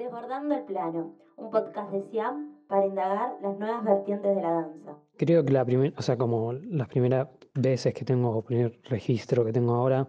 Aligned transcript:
Desbordando 0.00 0.54
el 0.54 0.64
Plano, 0.64 1.14
un 1.36 1.50
podcast 1.50 1.92
de 1.92 2.02
Siam 2.10 2.64
para 2.68 2.86
indagar 2.86 3.36
las 3.42 3.58
nuevas 3.58 3.84
vertientes 3.84 4.34
de 4.34 4.40
la 4.40 4.50
danza. 4.50 4.96
Creo 5.18 5.44
que 5.44 5.52
la 5.52 5.62
primera, 5.62 5.94
o 5.98 6.00
sea, 6.00 6.16
como 6.16 6.54
las 6.54 6.88
primeras 6.88 7.28
veces 7.52 7.92
que 7.92 8.06
tengo, 8.06 8.30
o 8.30 8.42
primer 8.42 8.80
registro 8.84 9.44
que 9.44 9.52
tengo 9.52 9.74
ahora, 9.74 10.08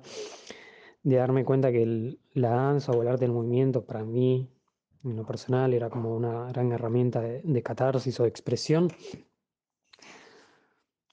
de 1.03 1.15
darme 1.17 1.43
cuenta 1.43 1.73
que 1.73 2.17
la 2.35 2.51
danza 2.51 2.93
o 2.93 3.01
el 3.01 3.09
arte 3.09 3.25
del 3.25 3.33
movimiento 3.33 3.85
para 3.85 4.05
mí, 4.05 4.49
en 5.03 5.17
lo 5.17 5.25
personal, 5.25 5.73
era 5.73 5.89
como 5.89 6.15
una 6.15 6.47
gran 6.53 6.71
herramienta 6.71 7.19
de, 7.19 7.61
catarsis 7.61 8.17
o 8.21 8.23
de 8.23 8.29
expresión. 8.29 8.87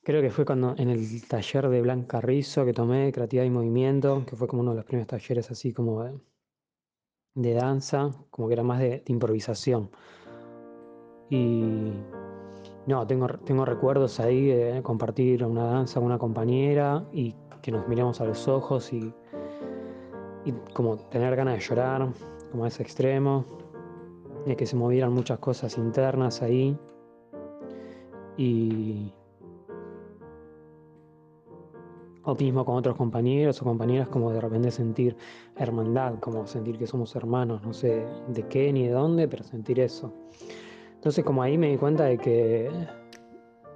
Creo 0.04 0.22
que 0.22 0.30
fue 0.30 0.44
cuando 0.44 0.76
en 0.78 0.90
el 0.90 1.26
taller 1.26 1.68
de 1.68 1.82
Blanca 1.82 2.20
Rizzo 2.20 2.64
que 2.64 2.74
tomé, 2.74 3.10
Creatividad 3.10 3.44
y 3.44 3.50
Movimiento, 3.50 4.24
que 4.24 4.36
fue 4.36 4.46
como 4.46 4.62
uno 4.62 4.70
de 4.70 4.76
los 4.76 4.84
primeros 4.84 5.08
talleres 5.08 5.50
así 5.50 5.72
como 5.72 6.04
de 7.38 7.54
danza, 7.54 8.10
como 8.30 8.48
que 8.48 8.54
era 8.54 8.64
más 8.64 8.80
de, 8.80 9.02
improvisación. 9.06 9.90
Y 11.30 11.92
no, 12.86 13.06
tengo, 13.06 13.28
tengo 13.44 13.64
recuerdos 13.64 14.18
ahí 14.18 14.46
de 14.46 14.82
compartir 14.82 15.44
una 15.44 15.64
danza 15.64 16.00
con 16.00 16.06
una 16.06 16.18
compañera 16.18 17.04
y 17.12 17.34
que 17.62 17.70
nos 17.70 17.86
miremos 17.86 18.20
a 18.20 18.24
los 18.24 18.48
ojos 18.48 18.92
y, 18.92 19.14
y 20.44 20.52
como 20.72 20.96
tener 20.96 21.36
ganas 21.36 21.54
de 21.54 21.60
llorar, 21.60 22.08
como 22.50 22.64
a 22.64 22.68
ese 22.68 22.82
extremo, 22.82 23.44
de 24.44 24.56
que 24.56 24.66
se 24.66 24.74
movieran 24.74 25.12
muchas 25.12 25.38
cosas 25.38 25.78
internas 25.78 26.42
ahí. 26.42 26.76
Y, 28.36 29.12
o 32.28 32.34
mismo 32.34 32.62
con 32.62 32.76
otros 32.76 32.94
compañeros 32.94 33.60
o 33.62 33.64
compañeras, 33.64 34.08
como 34.08 34.30
de 34.30 34.40
repente 34.40 34.70
sentir 34.70 35.16
hermandad, 35.56 36.18
como 36.20 36.46
sentir 36.46 36.76
que 36.76 36.86
somos 36.86 37.16
hermanos, 37.16 37.62
no 37.62 37.72
sé 37.72 38.04
de 38.28 38.42
qué 38.48 38.70
ni 38.70 38.86
de 38.86 38.92
dónde, 38.92 39.26
pero 39.26 39.42
sentir 39.44 39.80
eso. 39.80 40.12
Entonces 40.94 41.24
como 41.24 41.42
ahí 41.42 41.56
me 41.56 41.70
di 41.70 41.78
cuenta 41.78 42.04
de 42.04 42.18
que, 42.18 42.70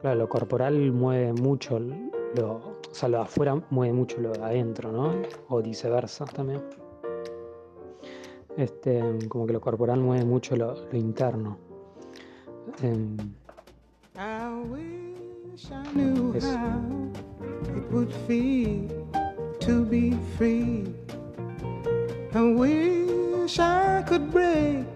claro, 0.03 0.19
lo 0.19 0.29
corporal 0.29 0.93
mueve 0.93 1.33
mucho, 1.33 1.79
lo, 1.79 2.57
o 2.57 2.95
sea, 2.95 3.09
lo 3.09 3.19
de 3.19 3.23
afuera 3.25 3.63
mueve 3.71 3.95
mucho 3.95 4.21
lo 4.21 4.33
de 4.33 4.43
adentro, 4.43 4.93
¿no? 4.93 5.15
O 5.49 5.63
viceversa 5.63 6.27
también. 6.27 6.63
Este, 8.59 9.01
como 9.31 9.47
que 9.47 9.55
lo 9.55 9.63
corporal 9.63 10.01
mueve 10.01 10.27
mucho 10.27 10.57
lo, 10.57 10.75
lo 10.75 10.99
interno. 10.99 11.57
Eh, 12.83 13.17
eso. 16.35 17.12
Would 17.93 18.13
feel 18.27 18.89
to 19.61 19.85
be 19.85 20.17
free. 20.39 20.87
I 22.35 22.41
wish 22.41 23.59
I 23.59 24.03
could 24.09 24.31
break 24.33 24.87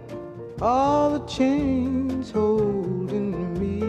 all 0.62 1.19
the 1.19 1.27
chains 1.27 2.30
holding 2.30 3.52
me. 3.61 3.83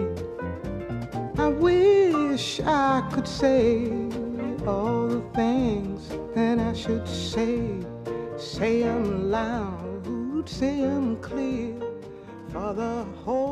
I 1.38 1.48
wish 1.48 2.60
I 2.60 3.10
could 3.14 3.28
say 3.28 3.90
all 4.68 5.08
the 5.08 5.22
things 5.34 6.10
that 6.36 6.60
I 6.60 6.74
should 6.74 7.08
say. 7.08 7.62
Say 8.36 8.84
them 8.84 9.32
loud, 9.32 10.50
say 10.50 10.84
clear 11.22 11.74
for 12.50 12.74
the 12.74 13.06
whole 13.24 13.47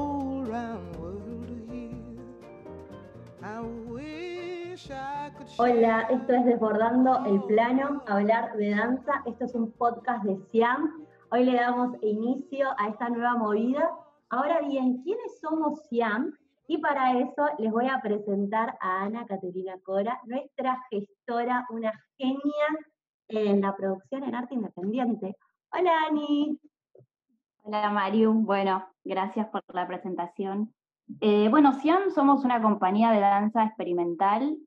Hola, 5.57 6.01
esto 6.09 6.33
es 6.33 6.43
Desbordando 6.43 7.23
el 7.25 7.41
Plano, 7.43 8.03
hablar 8.07 8.57
de 8.57 8.71
danza. 8.71 9.23
Esto 9.25 9.45
es 9.45 9.55
un 9.55 9.71
podcast 9.71 10.25
de 10.25 10.37
Siam. 10.51 11.05
Hoy 11.31 11.45
le 11.45 11.55
damos 11.55 11.95
inicio 12.01 12.67
a 12.77 12.89
esta 12.89 13.07
nueva 13.07 13.35
movida. 13.35 13.89
Ahora 14.29 14.59
bien, 14.59 15.01
¿quiénes 15.03 15.39
somos 15.39 15.81
Siam? 15.87 16.33
Y 16.67 16.79
para 16.79 17.17
eso 17.19 17.47
les 17.57 17.71
voy 17.71 17.87
a 17.87 18.01
presentar 18.01 18.77
a 18.81 19.03
Ana 19.03 19.25
Caterina 19.27 19.75
Cora, 19.81 20.19
nuestra 20.25 20.77
gestora, 20.89 21.65
una 21.69 21.93
genia 22.17 22.67
en 23.29 23.61
la 23.61 23.73
producción 23.77 24.25
en 24.25 24.35
arte 24.35 24.55
independiente. 24.55 25.37
Hola 25.71 25.91
Ani. 26.09 26.59
Hola 27.63 27.89
Mariu, 27.91 28.33
bueno, 28.33 28.85
gracias 29.05 29.47
por 29.47 29.63
la 29.73 29.87
presentación. 29.87 30.73
Eh, 31.21 31.47
bueno, 31.49 31.71
Siam 31.79 32.11
somos 32.11 32.43
una 32.43 32.61
compañía 32.61 33.11
de 33.11 33.21
danza 33.21 33.63
experimental 33.63 34.57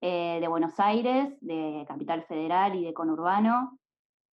eh, 0.00 0.38
de 0.40 0.48
Buenos 0.48 0.78
Aires, 0.78 1.36
de 1.40 1.84
Capital 1.88 2.24
Federal 2.24 2.74
y 2.74 2.84
de 2.84 2.94
Conurbano. 2.94 3.78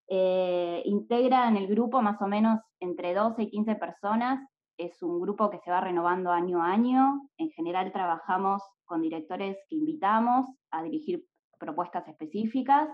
Eh, 0.09 0.83
integra 0.85 1.49
en 1.49 1.57
el 1.57 1.69
grupo 1.69 2.03
más 2.03 2.21
o 2.21 2.27
menos 2.27 2.61
entre 2.81 3.15
12 3.15 3.45
y 3.45 3.51
15 3.51 3.77
personas. 3.77 4.47
Es 4.77 5.03
un 5.03 5.21
grupo 5.21 5.51
que 5.51 5.59
se 5.61 5.71
va 5.71 5.81
renovando 5.81 6.33
año 6.33 6.63
a 6.63 6.73
año. 6.73 7.29
En 7.37 7.51
general 7.51 7.93
trabajamos 7.93 8.63
con 8.85 9.03
directores 9.03 9.57
que 9.69 9.77
invitamos 9.77 10.47
a 10.71 10.83
dirigir 10.83 11.25
propuestas 11.59 12.07
específicas 12.09 12.89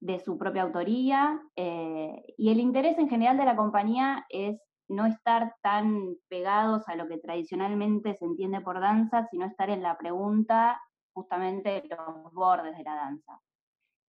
de 0.00 0.18
su 0.18 0.36
propia 0.36 0.62
autoría. 0.62 1.40
eh, 1.56 2.22
y 2.36 2.50
el 2.50 2.60
interés 2.60 2.98
en 2.98 3.08
general 3.08 3.36
de 3.36 3.44
la 3.44 3.56
compañía 3.56 4.26
es 4.28 4.60
no 4.88 5.06
estar 5.06 5.54
tan 5.62 6.16
pegados 6.28 6.88
a 6.88 6.96
lo 6.96 7.06
que 7.08 7.18
tradicionalmente 7.18 8.14
se 8.14 8.24
entiende 8.24 8.60
por 8.60 8.80
danza, 8.80 9.26
sino 9.30 9.46
estar 9.46 9.70
en 9.70 9.82
la 9.82 9.96
pregunta 9.98 10.80
justamente 11.18 11.82
los 11.88 12.32
bordes 12.32 12.76
de 12.76 12.84
la 12.84 12.94
danza, 12.94 13.40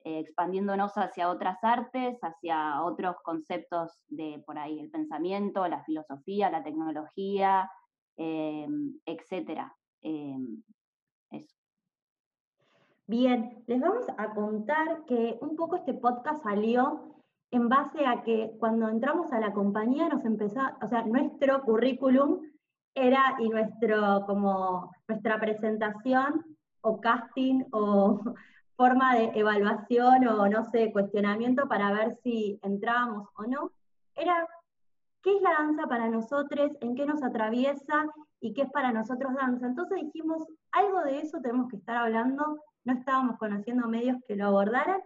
eh, 0.03 0.20
expandiéndonos 0.20 0.94
hacia 0.96 1.30
otras 1.30 1.58
artes, 1.64 2.20
hacia 2.22 2.84
otros 2.84 3.16
conceptos 3.24 4.03
de 4.08 4.44
por 4.46 4.59
ahí, 4.59 4.80
el 4.80 4.92
pensamiento, 4.92 5.68
la 5.68 5.84
filosofía, 5.84 6.52
la 6.52 6.64
tecnología, 6.64 7.69
eh, 8.16 8.68
etcétera. 9.06 9.75
Eh, 10.03 10.38
eso. 11.31 11.56
Bien, 13.08 13.64
les 13.66 13.81
vamos 13.81 14.06
a 14.16 14.34
contar 14.36 15.03
que 15.08 15.40
un 15.42 15.56
poco 15.56 15.78
este 15.78 15.96
podcast 15.96 16.44
salió 16.44 17.16
en 17.50 17.69
base 17.69 18.06
a 18.06 18.22
que 18.22 18.52
cuando 18.59 18.88
entramos 18.88 19.34
a 19.34 19.40
la 19.40 19.52
compañía 19.52 20.08
nos 20.09 20.24
empezó, 20.25 20.62
o 20.84 20.88
sea, 20.88 21.02
nuestro 21.06 21.64
currículum 21.64 22.42
era 22.94 23.36
y 23.40 23.50
nuestro, 23.50 24.25
como, 24.28 24.92
nuestra 25.08 25.40
presentación 25.40 26.46
o 26.82 27.00
casting 27.00 27.64
o 27.72 28.20
forma 28.78 29.16
de 29.16 29.32
evaluación 29.36 30.28
o 30.28 30.48
no 30.48 30.64
sé, 30.72 30.92
cuestionamiento 30.92 31.68
para 31.68 31.92
ver 31.92 32.14
si 32.24 32.60
entrábamos 32.62 33.28
o 33.36 33.44
no, 33.44 33.72
era 34.16 34.48
qué 35.22 35.36
es 35.36 35.42
la 35.42 35.52
danza 35.52 35.88
para 35.88 36.10
nosotros, 36.10 36.72
en 36.80 36.96
qué 36.96 37.06
nos 37.06 37.22
atraviesa 37.24 38.08
y 38.40 38.54
qué 38.54 38.62
es 38.62 38.72
para 38.72 38.94
nosotros 38.94 39.34
danza. 39.36 39.68
Entonces 39.68 40.00
dijimos, 40.02 40.48
algo 40.72 41.02
de 41.02 41.20
eso 41.20 41.40
tenemos 41.42 41.70
que 41.70 41.76
estar 41.76 41.98
hablando, 41.98 42.60
no 42.86 42.94
estábamos 42.94 43.38
conociendo 43.38 43.88
medios 43.88 44.18
que 44.28 44.38
lo 44.38 44.46
abordaran, 44.46 45.02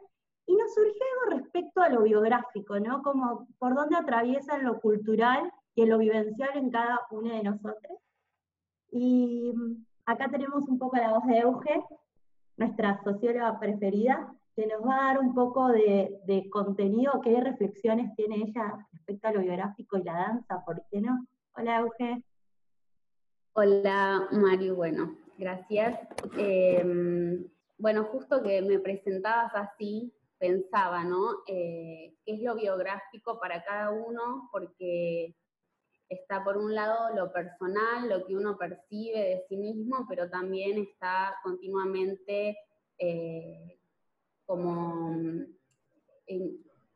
y 0.45 0.55
nos 0.55 0.73
surgió 0.73 1.01
algo 1.23 1.37
respecto 1.37 1.81
a 1.81 1.89
lo 1.89 2.03
biográfico, 2.03 2.79
¿no? 2.79 3.01
Como 3.01 3.47
por 3.59 3.75
dónde 3.75 3.95
atraviesan 3.95 4.63
lo 4.63 4.79
cultural 4.79 5.51
y 5.75 5.83
en 5.83 5.89
lo 5.89 5.97
vivencial 5.97 6.51
en 6.55 6.69
cada 6.69 7.01
uno 7.11 7.33
de 7.33 7.43
nosotros. 7.43 7.97
Y 8.91 9.53
acá 10.05 10.29
tenemos 10.29 10.67
un 10.67 10.77
poco 10.77 10.97
la 10.97 11.13
voz 11.13 11.25
de 11.25 11.39
Euge, 11.39 11.83
nuestra 12.57 13.01
socióloga 13.03 13.59
preferida, 13.59 14.33
que 14.55 14.67
nos 14.67 14.85
va 14.85 14.95
a 14.95 15.13
dar 15.13 15.19
un 15.19 15.33
poco 15.33 15.69
de, 15.69 16.47
contenido, 16.51 17.21
qué 17.23 17.39
reflexiones 17.41 18.15
tiene 18.15 18.35
ella 18.35 18.87
respecto 18.91 19.27
a 19.27 19.31
lo 19.33 19.41
biográfico 19.41 19.97
y 19.97 20.03
la 20.03 20.13
danza, 20.13 20.63
¿por 20.65 20.83
qué 20.91 21.01
no? 21.01 21.25
Hola, 21.55 21.79
Euge. 21.79 22.23
Hola, 23.53 24.27
Mario, 24.31 24.75
bueno, 24.75 25.15
gracias. 25.37 25.99
Eh, 26.37 27.45
bueno, 27.77 28.03
justo 28.05 28.41
que 28.43 28.61
me 28.61 28.79
presentabas 28.79 29.53
así, 29.55 30.13
pensaba, 30.37 31.03
¿no? 31.03 31.43
Eh, 31.47 32.15
¿Qué 32.25 32.35
es 32.35 32.41
lo 32.41 32.55
biográfico 32.55 33.39
para 33.39 33.63
cada 33.63 33.91
uno? 33.91 34.49
Porque 34.51 35.35
está 36.13 36.43
por 36.43 36.57
un 36.57 36.73
lado 36.73 37.13
lo 37.15 37.31
personal, 37.31 38.09
lo 38.09 38.25
que 38.25 38.35
uno 38.35 38.57
percibe 38.57 39.19
de 39.19 39.43
sí 39.49 39.57
mismo, 39.57 40.05
pero 40.09 40.29
también 40.29 40.79
está 40.79 41.35
continuamente 41.43 42.57
eh, 42.97 43.77
como 44.45 45.15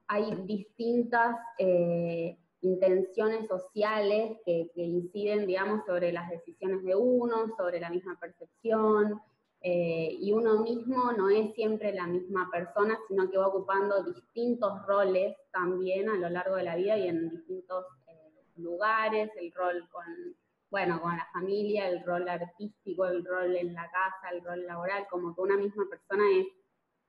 hay 0.07 0.35
distintas 0.45 1.35
eh, 1.57 2.37
intenciones 2.61 3.47
sociales 3.47 4.37
que, 4.45 4.71
que, 4.73 4.81
inciden, 4.81 5.45
digamos, 5.45 5.85
sobre 5.85 6.11
las 6.11 6.29
decisiones 6.29 6.83
de 6.83 6.95
uno, 6.95 7.55
sobre 7.57 7.79
la 7.79 7.89
misma 7.89 8.17
percepción, 8.19 9.21
eh, 9.61 10.15
y 10.19 10.31
uno 10.33 10.61
mismo 10.61 11.11
no 11.13 11.29
es 11.29 11.53
siempre 11.55 11.91
la 11.91 12.05
misma 12.05 12.49
persona, 12.51 12.97
sino 13.07 13.29
que 13.29 13.37
va 13.37 13.47
ocupando 13.47 14.03
distintos 14.03 14.85
roles 14.85 15.35
también 15.51 16.09
a 16.09 16.15
lo 16.15 16.29
largo 16.29 16.55
de 16.55 16.63
la 16.63 16.75
vida 16.75 16.97
y 16.97 17.07
en 17.07 17.29
distintos 17.29 17.85
lugares, 18.57 19.29
el 19.39 19.51
rol 19.53 19.87
con, 19.91 20.05
bueno, 20.69 21.01
con 21.01 21.15
la 21.15 21.27
familia, 21.33 21.87
el 21.87 22.03
rol 22.03 22.27
artístico, 22.27 23.05
el 23.05 23.25
rol 23.25 23.55
en 23.55 23.73
la 23.73 23.89
casa, 23.91 24.35
el 24.35 24.43
rol 24.43 24.65
laboral, 24.65 25.07
como 25.09 25.33
que 25.33 25.41
una 25.41 25.57
misma 25.57 25.85
persona 25.89 26.23
es 26.39 26.47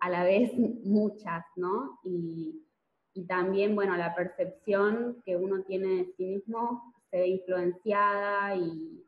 a 0.01 0.11
la 0.11 0.25
vez 0.25 0.53
muchas, 0.85 1.45
¿no? 1.57 1.99
Y, 2.05 2.65
y 3.15 3.25
también, 3.25 3.75
bueno, 3.75 3.97
la 3.97 4.15
percepción 4.15 5.21
que 5.25 5.37
uno 5.37 5.63
tiene 5.65 5.89
de 5.89 6.15
sí 6.17 6.25
mismo 6.25 6.95
se 7.11 7.19
ve 7.19 7.29
influenciada 7.29 8.55
y, 8.55 9.05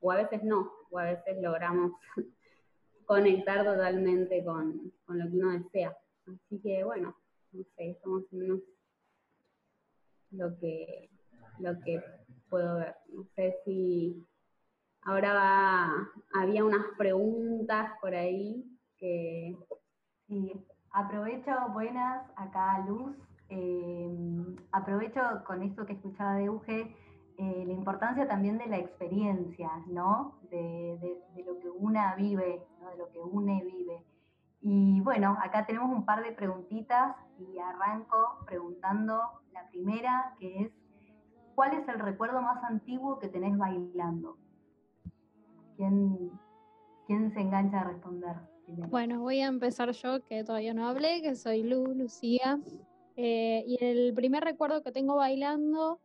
o 0.00 0.12
a 0.12 0.16
veces 0.16 0.44
no, 0.44 0.72
o 0.90 0.98
a 0.98 1.04
veces 1.04 1.42
logramos 1.42 1.92
conectar 3.04 3.64
totalmente 3.64 4.44
con, 4.44 4.92
con, 5.04 5.18
lo 5.18 5.28
que 5.28 5.36
uno 5.36 5.58
desea. 5.58 5.96
Así 6.26 6.60
que 6.60 6.84
bueno, 6.84 7.16
no 7.52 7.64
sé, 7.76 7.90
esto 7.90 8.10
más 8.10 8.32
menos 8.32 8.60
lo 10.30 10.56
que, 10.58 11.10
lo 11.60 11.78
que 11.80 12.00
puedo 12.48 12.76
ver. 12.76 12.94
No 13.12 13.24
sé 13.34 13.56
si 13.64 14.26
ahora 15.02 15.32
va, 15.32 15.90
había 16.40 16.64
unas 16.64 16.84
preguntas 16.96 17.92
por 18.00 18.14
ahí 18.14 18.64
que... 18.98 19.56
Sí, 20.26 20.52
aprovecho, 20.90 21.52
buenas, 21.72 22.22
acá 22.36 22.84
Luz. 22.86 23.16
Eh, 23.48 24.10
aprovecho 24.72 25.20
con 25.46 25.62
esto 25.62 25.86
que 25.86 25.94
escuchaba 25.94 26.34
de 26.34 26.50
Uge 26.50 26.94
eh, 27.38 27.64
la 27.64 27.72
importancia 27.72 28.26
también 28.26 28.58
de 28.58 28.66
la 28.66 28.78
experiencia, 28.78 29.70
¿no? 29.86 30.40
De, 30.50 30.98
lo 31.46 31.56
que 31.60 31.70
una 31.70 32.16
vive, 32.16 32.66
¿no? 32.80 32.90
de 32.90 32.96
lo 32.96 33.08
que 33.10 33.20
une 33.20 33.62
vive. 33.62 34.04
Y 34.60 35.00
bueno, 35.02 35.38
acá 35.40 35.64
tenemos 35.64 35.88
un 35.96 36.04
par 36.04 36.24
de 36.24 36.32
preguntitas 36.32 37.14
y 37.38 37.60
arranco 37.60 38.44
preguntando 38.44 39.20
la 39.52 39.68
primera, 39.68 40.34
que 40.40 40.62
es, 40.62 40.72
¿cuál 41.58 41.72
es 41.72 41.88
el 41.88 41.98
recuerdo 41.98 42.40
más 42.40 42.62
antiguo 42.62 43.18
que 43.18 43.26
tenés 43.26 43.58
bailando? 43.58 44.36
¿Quién, 45.76 46.30
quién 47.04 47.32
se 47.32 47.40
engancha 47.40 47.80
a 47.80 47.84
responder? 47.84 48.36
Bueno, 48.88 49.22
voy 49.22 49.40
a 49.40 49.48
empezar 49.48 49.90
yo, 49.90 50.24
que 50.24 50.44
todavía 50.44 50.72
no 50.72 50.86
hablé, 50.86 51.20
que 51.20 51.34
soy 51.34 51.64
Lu, 51.64 51.94
Lucía. 51.96 52.60
Eh, 53.16 53.64
y 53.66 53.84
el 53.84 54.14
primer 54.14 54.44
recuerdo 54.44 54.84
que 54.84 54.92
tengo 54.92 55.16
bailando 55.16 55.98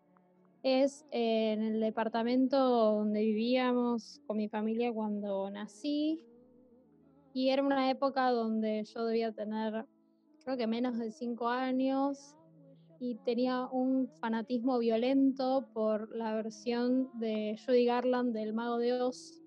es 0.64 1.06
en 1.12 1.62
el 1.62 1.80
departamento 1.80 2.58
donde 2.58 3.20
vivíamos 3.20 4.24
con 4.26 4.38
mi 4.38 4.50
familia 4.50 4.92
cuando 4.92 5.52
nací. 5.52 6.20
Y 7.32 7.50
era 7.50 7.62
una 7.62 7.92
época 7.92 8.32
donde 8.32 8.86
yo 8.86 9.06
debía 9.06 9.32
tener, 9.32 9.86
creo 10.44 10.58
que 10.58 10.66
menos 10.66 10.98
de 10.98 11.12
cinco 11.12 11.48
años, 11.48 12.36
y 13.04 13.16
tenía 13.16 13.68
un 13.70 14.08
fanatismo 14.22 14.80
violento 14.80 15.68
por 15.74 16.16
la 16.16 16.34
versión 16.36 17.10
de 17.20 17.60
Judy 17.66 17.84
Garland 17.84 18.34
del 18.34 18.54
Mago 18.54 18.78
de 18.78 18.94
Oz, 18.94 19.44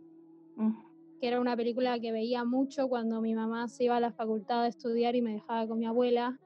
mm. 0.56 0.72
que 1.18 1.28
era 1.28 1.40
una 1.40 1.56
película 1.56 1.98
que 1.98 2.12
veía 2.12 2.44
mucho 2.44 2.86
cuando 2.86 3.22
mi 3.22 3.34
mamá 3.34 3.66
se 3.68 3.84
iba 3.84 3.96
a 3.96 4.00
la 4.00 4.12
facultad 4.12 4.64
a 4.64 4.66
estudiar 4.66 5.16
y 5.16 5.22
me 5.22 5.32
dejaba 5.32 5.66
con 5.66 5.78
mi 5.78 5.86
abuela. 5.86 6.38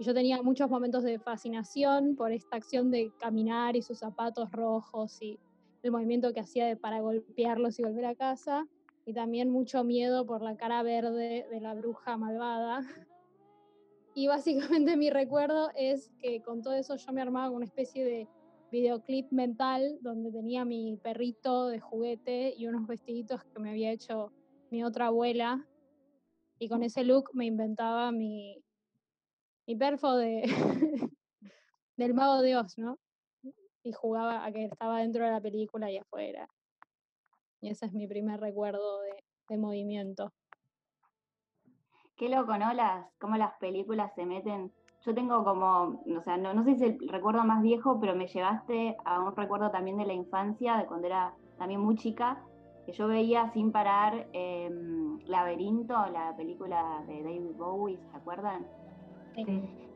Y 0.00 0.04
yo 0.04 0.12
tenía 0.12 0.42
muchos 0.42 0.68
momentos 0.68 1.04
de 1.04 1.20
fascinación 1.20 2.16
por 2.16 2.32
esta 2.32 2.56
acción 2.56 2.90
de 2.90 3.12
caminar 3.20 3.76
y 3.76 3.82
sus 3.82 4.00
zapatos 4.00 4.50
rojos 4.50 5.22
y 5.22 5.38
el 5.84 5.92
movimiento 5.92 6.32
que 6.32 6.40
hacía 6.40 6.66
de, 6.66 6.76
para 6.76 7.00
golpearlos 7.02 7.78
y 7.78 7.84
volver 7.84 8.06
a 8.06 8.16
casa. 8.16 8.66
Y 9.06 9.14
también 9.14 9.48
mucho 9.48 9.84
miedo 9.84 10.26
por 10.26 10.42
la 10.42 10.56
cara 10.56 10.82
verde 10.82 11.46
de 11.48 11.60
la 11.60 11.74
bruja 11.74 12.16
malvada. 12.16 12.80
Y 14.20 14.26
básicamente 14.26 14.96
mi 14.98 15.08
recuerdo 15.08 15.70
es 15.74 16.10
que 16.20 16.42
con 16.42 16.60
todo 16.60 16.74
eso 16.74 16.94
yo 16.96 17.10
me 17.10 17.22
armaba 17.22 17.48
una 17.48 17.64
especie 17.64 18.04
de 18.04 18.28
videoclip 18.70 19.32
mental 19.32 19.96
donde 20.02 20.30
tenía 20.30 20.66
mi 20.66 20.98
perrito 21.02 21.68
de 21.68 21.80
juguete 21.80 22.52
y 22.54 22.66
unos 22.66 22.86
vestiditos 22.86 23.42
que 23.44 23.58
me 23.58 23.70
había 23.70 23.90
hecho 23.90 24.30
mi 24.70 24.84
otra 24.84 25.06
abuela. 25.06 25.66
Y 26.58 26.68
con 26.68 26.82
ese 26.82 27.02
look 27.02 27.30
me 27.32 27.46
inventaba 27.46 28.12
mi, 28.12 28.62
mi 29.66 29.74
perfo 29.74 30.14
de, 30.16 30.42
del 31.96 32.12
mago 32.12 32.42
de 32.42 32.56
Oz, 32.58 32.76
¿no? 32.76 32.98
Y 33.82 33.92
jugaba 33.92 34.44
a 34.44 34.52
que 34.52 34.66
estaba 34.66 35.00
dentro 35.00 35.24
de 35.24 35.30
la 35.30 35.40
película 35.40 35.90
y 35.90 35.96
afuera. 35.96 36.46
Y 37.62 37.70
ese 37.70 37.86
es 37.86 37.94
mi 37.94 38.06
primer 38.06 38.38
recuerdo 38.38 39.00
de, 39.48 39.56
movimiento. 39.56 40.30
Qué 42.20 42.28
loco, 42.28 42.58
¿no? 42.58 42.70
Las, 42.74 43.06
cómo 43.18 43.38
las 43.38 43.54
películas 43.54 44.12
se 44.14 44.26
meten. 44.26 44.70
Yo 45.06 45.14
tengo 45.14 45.42
como, 45.42 46.02
o 46.18 46.22
sea, 46.22 46.36
no, 46.36 46.52
no 46.52 46.62
sé 46.64 46.76
si 46.76 46.84
es 46.84 47.00
el 47.00 47.08
recuerdo 47.08 47.44
más 47.44 47.62
viejo, 47.62 47.98
pero 47.98 48.14
me 48.14 48.26
llevaste 48.26 48.94
a 49.06 49.22
un 49.22 49.34
recuerdo 49.34 49.70
también 49.70 49.96
de 49.96 50.04
la 50.04 50.12
infancia, 50.12 50.76
de 50.76 50.84
cuando 50.84 51.06
era 51.06 51.32
también 51.56 51.80
muy 51.80 51.96
chica, 51.96 52.44
que 52.84 52.92
yo 52.92 53.08
veía 53.08 53.50
sin 53.54 53.72
parar 53.72 54.28
em, 54.34 55.18
Laberinto, 55.28 55.94
la 56.12 56.36
película 56.36 57.02
de 57.06 57.22
David 57.22 57.56
Bowie, 57.56 57.98
¿se 58.10 58.16
acuerdan? 58.18 58.66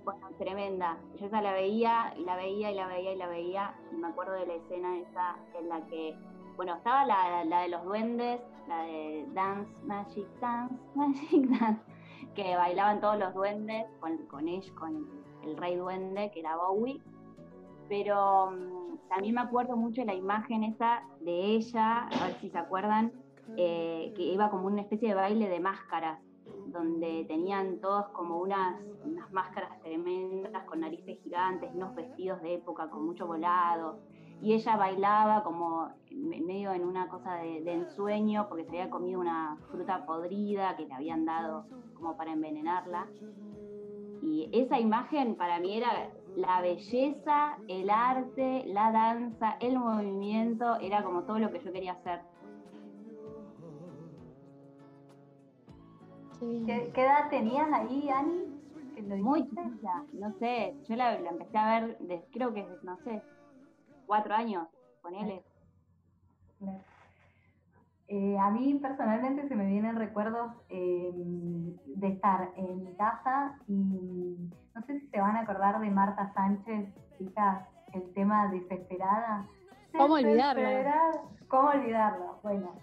Bueno, 0.03 0.27
tremenda. 0.39 0.97
Yo 1.21 1.27
esa 1.27 1.43
la 1.43 1.53
veía 1.53 2.15
y 2.17 2.25
la 2.25 2.37
veía 2.37 2.71
y 2.71 2.75
la 2.75 2.87
veía 2.87 3.13
y 3.13 3.17
la 3.17 3.27
veía 3.27 3.75
y 3.93 3.97
me 3.97 4.07
acuerdo 4.07 4.33
de 4.33 4.47
la 4.47 4.55
escena 4.55 4.97
esa 4.97 5.37
en 5.59 5.69
la 5.69 5.87
que, 5.89 6.17
bueno, 6.57 6.75
estaba 6.77 7.05
la, 7.05 7.61
de 7.61 7.69
los 7.69 7.85
duendes, 7.85 8.41
la 8.67 8.83
de 8.85 9.27
Dance, 9.35 9.71
Magic 9.85 10.27
Dance, 10.41 10.75
Magic 10.95 11.47
Dance, 11.61 11.94
que 12.35 12.57
bailaban 12.57 13.01
todos 13.01 13.19
los 13.19 13.33
duendes 13.35 13.87
con, 14.01 14.17
con 14.27 14.45
con 14.79 15.09
el 15.43 15.57
rey 15.57 15.77
duende, 15.77 16.31
que 16.33 16.41
era 16.41 16.57
Bowie. 16.57 17.01
Pero 17.89 18.51
mm, 18.51 19.09
también 19.09 19.35
me 19.35 19.43
acuerdo 19.43 19.77
mucho 19.77 20.01
de 20.01 20.07
la 20.07 20.15
imagen 20.15 20.65
esa 20.65 21.03
de 21.21 21.55
ella, 21.55 22.09
a 22.09 22.27
ver 22.27 22.35
si 22.41 22.51
se 22.51 22.59
acuerdan, 22.59 23.13
eh, 23.57 24.13
que 24.17 24.23
iba 24.23 24.51
como 24.51 24.67
una 24.67 24.83
especie 24.83 25.09
de 25.09 25.15
baile 25.15 25.49
de 25.49 25.61
máscaras 25.61 26.19
donde 26.67 27.25
tenían 27.29 27.79
todos 27.81 28.09
como 28.09 28.39
unas, 28.39 28.81
unas 29.05 29.31
máscaras 29.33 29.81
tremendas 29.83 30.65
con 30.65 30.81
narices 30.81 31.19
gigantes, 31.23 31.71
unos 31.73 31.95
vestidos 31.95 32.43
de 32.43 32.55
época 32.55 32.89
con 32.91 33.07
mucho 33.07 33.27
volado. 33.27 34.01
Y 34.45 34.53
ella 34.53 34.77
bailaba 34.77 35.43
como 35.43 35.89
medio 36.11 36.73
en 36.73 36.85
una 36.85 37.09
cosa 37.09 37.37
de, 37.37 37.73
ensueño 37.73 38.47
porque 38.47 38.65
se 38.65 38.73
había 38.73 38.91
comido 38.91 39.19
una 39.19 39.57
fruta 39.71 40.05
podrida 40.05 40.77
que 40.77 40.85
le 40.85 40.93
habían 40.93 41.25
dado 41.25 41.65
como 41.95 42.15
para 42.19 42.33
envenenarla. 42.33 43.07
Y 44.21 44.51
esa 44.53 44.79
imagen 44.79 45.37
para 45.37 45.61
mí 45.61 45.79
era 45.79 46.11
la 46.37 46.61
belleza, 46.61 47.57
el 47.69 47.89
arte, 47.89 48.65
la 48.67 48.93
danza, 48.93 49.57
el 49.61 49.79
movimiento, 49.79 50.77
era 50.77 51.03
como 51.03 51.23
todo 51.23 51.39
lo 51.39 51.51
que 51.51 51.61
yo 51.61 51.73
quería 51.73 51.93
hacer. 51.93 52.21
¿Qué, 56.67 56.93
edad 56.95 57.31
tenías 57.31 57.73
ahí, 57.73 58.11
Ani? 58.11 59.23
Muy 59.23 59.49
chica, 59.49 60.05
no 60.13 60.35
sé, 60.39 60.77
yo 60.87 60.97
la, 60.97 61.17
empecé 61.17 61.57
a 61.57 61.81
ver, 61.81 62.27
creo 62.31 62.53
que, 62.53 62.67
no 62.83 62.99
sé, 62.99 63.23
cuatro 64.07 64.35
años, 64.35 64.69
ponele. 65.03 65.45
Eh, 68.07 68.37
a 68.39 68.51
mí 68.51 68.79
personalmente 68.83 69.49
se 69.49 69.57
me 69.57 69.67
vienen 69.67 69.97
recuerdos 69.97 70.53
em, 70.69 71.75
de 71.87 72.09
estar 72.09 72.51
en 72.57 72.85
mi 72.85 72.95
casa 72.97 73.59
y 73.67 74.37
no 74.75 74.83
sé 74.83 75.01
si 75.01 75.07
se 75.09 75.21
van 75.21 75.37
a 75.37 75.41
acordar 75.41 75.81
de 75.81 75.91
Marta 75.91 76.31
Sánchez, 76.35 76.93
chicas, 77.19 77.67
el 77.95 78.13
tema 78.13 78.49
desesperada. 78.49 79.47
¿Cómo 79.97 80.15
olvidarlo? 80.15 80.63
¿Cómo 81.49 81.69
olvidarlo? 81.69 82.41
Bueno, 82.43 82.75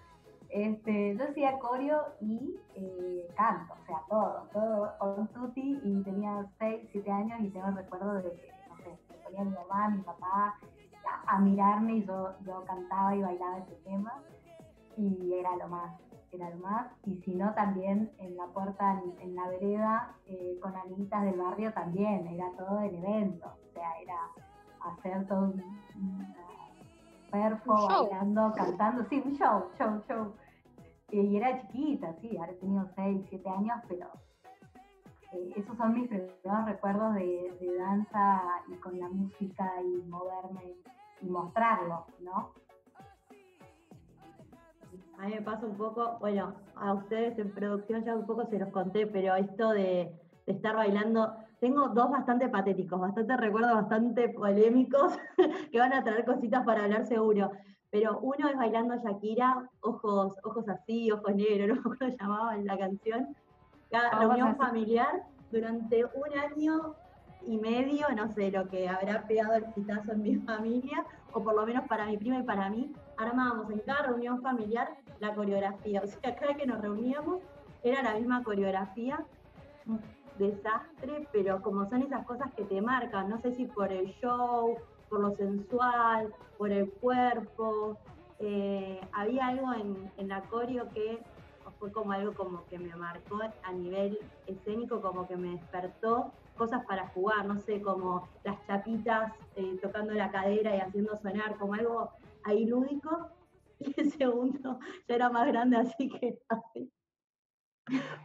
este, 0.49 1.15
yo 1.15 1.23
hacía 1.25 1.59
coreo 1.59 2.01
y 2.19 2.59
eh, 2.75 3.27
canto, 3.37 3.73
o 3.73 3.85
sea, 3.85 4.01
todo, 4.09 4.49
todo 4.51 4.93
on 4.99 5.27
tutti 5.27 5.79
y 5.83 6.03
tenía 6.03 6.45
6, 6.57 6.89
7 6.91 7.11
años 7.11 7.41
y 7.41 7.49
tengo 7.51 7.67
el 7.67 7.75
recuerdo 7.75 8.15
de 8.15 8.23
que, 8.23 8.51
no 8.69 8.75
sé, 8.77 8.97
me 9.09 9.15
ponía 9.17 9.43
mi 9.43 9.51
mamá, 9.51 9.89
mi 9.89 10.01
papá 10.01 10.57
a, 11.27 11.39
mirarme 11.39 11.97
y 11.97 12.05
yo, 12.05 12.33
yo 12.45 12.63
cantaba 12.65 13.15
y 13.15 13.21
bailaba 13.21 13.59
ese 13.59 13.75
tema 13.83 14.21
y 14.97 15.33
era 15.33 15.55
lo 15.55 15.67
más, 15.67 15.99
era 16.31 16.49
lo 16.49 16.57
más. 16.57 16.87
Y 17.05 17.15
si 17.21 17.35
no, 17.35 17.53
también 17.53 18.11
en 18.19 18.37
la 18.37 18.45
puerta, 18.47 19.01
en, 19.19 19.35
la 19.35 19.47
vereda, 19.47 20.15
eh, 20.25 20.57
con 20.61 20.75
amiguitas 20.75 21.23
del 21.23 21.39
barrio 21.39 21.73
también, 21.73 22.27
era 22.27 22.51
todo 22.57 22.81
el 22.81 22.95
evento, 22.95 23.47
o 23.47 23.73
sea, 23.73 23.89
era 24.01 24.17
hacer 24.81 25.27
todo 25.27 25.51
un, 25.51 25.63
perfo, 27.31 27.87
bailando, 27.87 28.51
cantando, 28.55 29.05
sí, 29.09 29.21
un 29.23 29.37
show, 29.37 29.69
show, 29.77 30.01
show. 30.07 30.33
Y 31.09 31.37
era 31.37 31.61
chiquita, 31.61 32.13
sí, 32.21 32.37
ahora 32.37 32.51
he 32.51 32.55
tenido 32.55 32.89
6, 32.95 33.25
7 33.29 33.49
años, 33.49 33.77
pero 33.87 34.07
eh, 35.33 35.53
esos 35.55 35.77
son 35.77 35.93
mis 35.93 36.07
primeros 36.07 36.65
recuerdos 36.65 37.15
de, 37.15 37.75
danza 37.77 38.41
y 38.67 38.75
con 38.75 38.99
la 38.99 39.09
música 39.09 39.71
y 39.81 40.09
moverme 40.09 40.75
y 41.21 41.25
mostrarlo, 41.29 42.05
¿no? 42.19 42.51
A 45.17 45.25
mí 45.27 45.35
me 45.35 45.41
pasa 45.41 45.65
un 45.65 45.77
poco, 45.77 46.17
bueno, 46.19 46.53
a 46.75 46.93
ustedes 46.93 47.37
en 47.37 47.51
producción 47.51 48.03
ya 48.03 48.15
un 48.15 48.25
poco 48.25 48.45
se 48.47 48.59
los 48.59 48.69
conté, 48.69 49.07
pero 49.07 49.35
esto 49.35 49.69
de, 49.69 50.11
estar 50.47 50.75
bailando, 50.75 51.33
tengo 51.59 51.89
dos 51.89 52.09
bastante 52.09 52.49
patéticos, 52.49 52.99
bastante 52.99 53.37
recuerdos 53.37 53.73
bastante 53.73 54.29
polémicos, 54.29 55.17
que 55.71 55.79
van 55.79 55.93
a 55.93 56.03
traer 56.03 56.25
cositas 56.25 56.65
para 56.65 56.83
hablar 56.83 57.05
seguro 57.05 57.51
pero 57.91 58.19
uno 58.19 58.47
es 58.47 58.55
bailando 58.55 58.95
Shakira, 58.95 59.69
ojos, 59.81 60.33
ojos 60.43 60.67
así, 60.69 61.11
ojos 61.11 61.35
negros, 61.35 61.77
no 61.85 61.95
me 61.99 62.17
llamaban 62.17 62.65
la 62.65 62.77
canción, 62.77 63.35
la 63.91 64.09
reunión 64.11 64.55
familiar, 64.55 65.23
durante 65.51 66.05
un 66.05 66.39
año 66.39 66.95
y 67.45 67.57
medio, 67.57 68.07
no 68.15 68.29
sé, 68.29 68.51
lo 68.51 68.67
que 68.67 68.87
habrá 68.87 69.23
pegado 69.27 69.53
el 69.55 69.65
pitazo 69.73 70.13
en 70.13 70.21
mi 70.21 70.35
familia, 70.47 71.05
o 71.33 71.43
por 71.43 71.55
lo 71.55 71.65
menos 71.65 71.87
para 71.87 72.05
mi 72.05 72.17
prima 72.17 72.39
y 72.39 72.43
para 72.43 72.69
mí, 72.69 72.93
armábamos 73.17 73.69
en 73.71 73.79
cada 73.79 74.03
reunión 74.03 74.41
familiar 74.41 74.89
la 75.19 75.35
coreografía. 75.35 76.01
O 76.03 76.07
sea, 76.07 76.35
cada 76.35 76.55
que 76.55 76.65
nos 76.65 76.81
reuníamos 76.81 77.41
era 77.83 78.01
la 78.01 78.15
misma 78.15 78.43
coreografía, 78.43 79.23
un 79.85 79.99
desastre, 80.37 81.27
pero 81.31 81.61
como 81.61 81.87
son 81.89 82.03
esas 82.03 82.25
cosas 82.25 82.51
que 82.53 82.63
te 82.63 82.81
marcan, 82.81 83.29
no 83.29 83.39
sé 83.39 83.53
si 83.53 83.65
por 83.65 83.91
el 83.91 84.07
show, 84.21 84.75
por 85.09 85.19
lo 85.19 85.35
sensual, 85.35 86.33
por 86.57 86.71
el 86.71 86.89
cuerpo, 86.89 87.97
eh, 88.39 89.01
había 89.11 89.47
algo 89.47 89.73
en, 89.73 90.11
en 90.17 90.27
la 90.29 90.41
coreo 90.41 90.87
que 90.89 91.19
fue 91.79 91.91
como 91.91 92.11
algo 92.11 92.33
como 92.33 92.65
que 92.65 92.79
me 92.79 92.95
marcó 92.95 93.39
a 93.63 93.71
nivel 93.71 94.19
escénico, 94.47 95.01
como 95.01 95.27
que 95.27 95.35
me 95.35 95.51
despertó 95.51 96.31
cosas 96.57 96.85
para 96.85 97.07
jugar, 97.07 97.45
no 97.45 97.57
sé, 97.57 97.81
como 97.81 98.27
las 98.43 98.63
chapitas 98.67 99.33
eh, 99.55 99.79
tocando 99.81 100.13
la 100.13 100.31
cadera 100.31 100.75
y 100.75 100.79
haciendo 100.79 101.15
sonar, 101.17 101.57
como 101.57 101.73
algo 101.73 102.11
ahí 102.43 102.65
lúdico. 102.65 103.29
Y 103.83 103.99
el 103.99 104.11
segundo 104.11 104.77
ya 105.07 105.15
era 105.15 105.31
más 105.31 105.47
grande, 105.47 105.75
así 105.77 106.07
que 106.07 106.37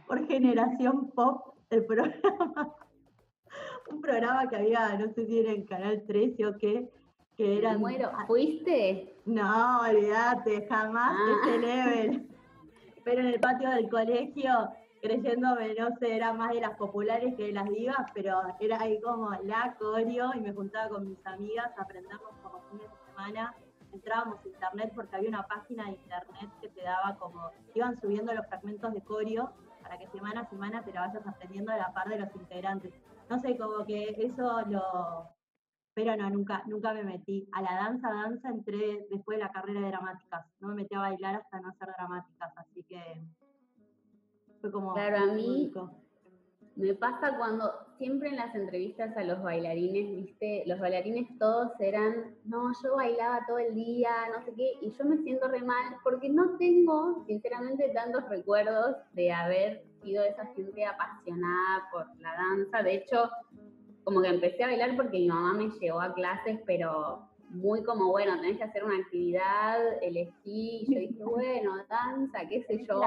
por 0.05 0.27
generación 0.27 1.09
pop 1.09 1.55
el 1.71 1.83
programa. 1.85 2.75
Un 3.89 4.01
programa 4.01 4.47
que 4.47 4.55
había, 4.55 4.97
no 4.99 5.11
sé 5.13 5.25
si 5.25 5.39
era 5.39 5.51
en 5.51 5.65
Canal 5.65 6.03
13 6.05 6.45
o 6.45 6.57
qué, 6.57 6.91
que 7.35 7.57
eran... 7.57 7.79
Muero, 7.79 8.11
¿fuiste? 8.27 9.15
No, 9.25 9.81
olvídate, 9.81 10.67
jamás 10.67 11.17
ah. 11.17 11.41
ese 11.41 11.57
level. 11.57 12.27
Pero 13.07 13.21
en 13.21 13.27
el 13.27 13.39
patio 13.39 13.69
del 13.69 13.89
colegio 13.89 14.51
creyéndome, 15.01 15.73
no 15.75 15.95
sé, 15.95 16.13
era 16.13 16.33
más 16.33 16.51
de 16.51 16.59
las 16.59 16.75
populares 16.75 17.35
que 17.35 17.45
de 17.45 17.51
las 17.53 17.69
divas, 17.69 18.11
pero 18.13 18.41
era 18.59 18.81
ahí 18.81 18.99
como 18.99 19.31
la 19.45 19.77
coreo 19.79 20.31
y 20.35 20.41
me 20.41 20.51
juntaba 20.51 20.89
con 20.89 21.07
mis 21.07 21.25
amigas 21.25 21.71
a 21.77 21.83
aprendernos 21.83 22.33
como 22.43 22.59
fines 22.69 22.85
de 22.91 22.97
semana. 23.09 23.55
Entrábamos 23.93 24.43
a 24.43 24.47
internet 24.49 24.91
porque 24.93 25.15
había 25.15 25.29
una 25.29 25.47
página 25.47 25.85
de 25.85 25.91
internet 25.91 26.51
que 26.59 26.67
te 26.67 26.83
daba 26.83 27.15
como, 27.17 27.49
iban 27.73 27.97
subiendo 28.01 28.33
los 28.33 28.45
fragmentos 28.47 28.93
de 28.93 28.99
coreo 28.99 29.53
para 29.81 29.97
que 29.97 30.07
semana 30.07 30.41
a 30.41 30.49
semana 30.49 30.83
te 30.83 30.91
la 30.91 31.07
vayas 31.07 31.25
aprendiendo 31.25 31.71
a 31.71 31.77
la 31.77 31.93
par 31.93 32.09
de 32.09 32.19
los 32.19 32.35
integrantes. 32.35 32.91
No 33.29 33.39
sé, 33.39 33.57
como 33.57 33.85
que 33.85 34.17
eso 34.17 34.63
lo... 34.67 35.29
Pero 35.97 36.15
no, 36.15 36.29
nunca, 36.29 36.61
nunca 36.67 36.93
me 36.93 37.03
metí. 37.03 37.49
A 37.53 37.61
la 37.63 37.73
danza, 37.73 38.07
danza 38.07 38.49
entré 38.49 39.07
después 39.09 39.39
de 39.39 39.43
la 39.45 39.51
carrera 39.51 39.81
de 39.81 39.87
dramáticas. 39.87 40.45
No 40.59 40.67
me 40.67 40.75
metí 40.75 40.93
a 40.93 40.99
bailar 40.99 41.37
hasta 41.37 41.59
no 41.59 41.69
hacer 41.69 41.87
dramáticas, 41.97 42.55
así 42.55 42.83
que 42.83 43.01
como... 44.71 44.93
Claro, 44.93 45.17
a 45.17 45.33
mí 45.33 45.73
me 46.75 46.93
pasa 46.93 47.35
cuando 47.35 47.73
siempre 47.97 48.29
en 48.29 48.35
las 48.35 48.53
entrevistas 48.53 49.17
a 49.17 49.23
los 49.23 49.41
bailarines, 49.41 50.15
viste, 50.15 50.63
los 50.67 50.79
bailarines 50.79 51.35
todos 51.39 51.71
eran, 51.79 52.35
no, 52.45 52.71
yo 52.83 52.95
bailaba 52.95 53.43
todo 53.47 53.57
el 53.57 53.73
día, 53.73 54.11
no 54.37 54.45
sé 54.45 54.53
qué, 54.53 54.73
y 54.81 54.91
yo 54.91 55.03
me 55.03 55.17
siento 55.23 55.47
re 55.47 55.63
mal 55.63 55.95
porque 56.03 56.29
no 56.29 56.57
tengo, 56.59 57.23
sinceramente, 57.25 57.89
tantos 57.89 58.29
recuerdos 58.29 58.97
de 59.13 59.31
haber 59.31 59.83
sido 60.03 60.23
esa 60.23 60.45
gente 60.53 60.85
apasionada 60.85 61.89
por 61.91 62.05
la 62.19 62.35
danza. 62.35 62.83
De 62.83 62.97
hecho, 62.97 63.31
como 64.07 64.21
que 64.21 64.29
empecé 64.29 64.63
a 64.63 64.67
bailar 64.67 64.95
porque 64.95 65.19
mi 65.19 65.27
mamá 65.27 65.53
me 65.53 65.69
llevó 65.81 65.99
a 65.99 66.13
clases, 66.13 66.61
pero 66.65 67.27
muy 67.49 67.83
como, 67.83 68.07
bueno, 68.09 68.39
tenés 68.39 68.57
que 68.57 68.63
hacer 68.63 68.85
una 68.85 68.95
actividad, 68.95 70.01
elegí, 70.01 70.31
y 70.45 70.93
yo 70.93 70.99
dije, 71.01 71.23
bueno, 71.25 71.73
danza, 71.89 72.47
qué 72.47 72.63
sé 72.63 72.85
yo. 72.87 73.01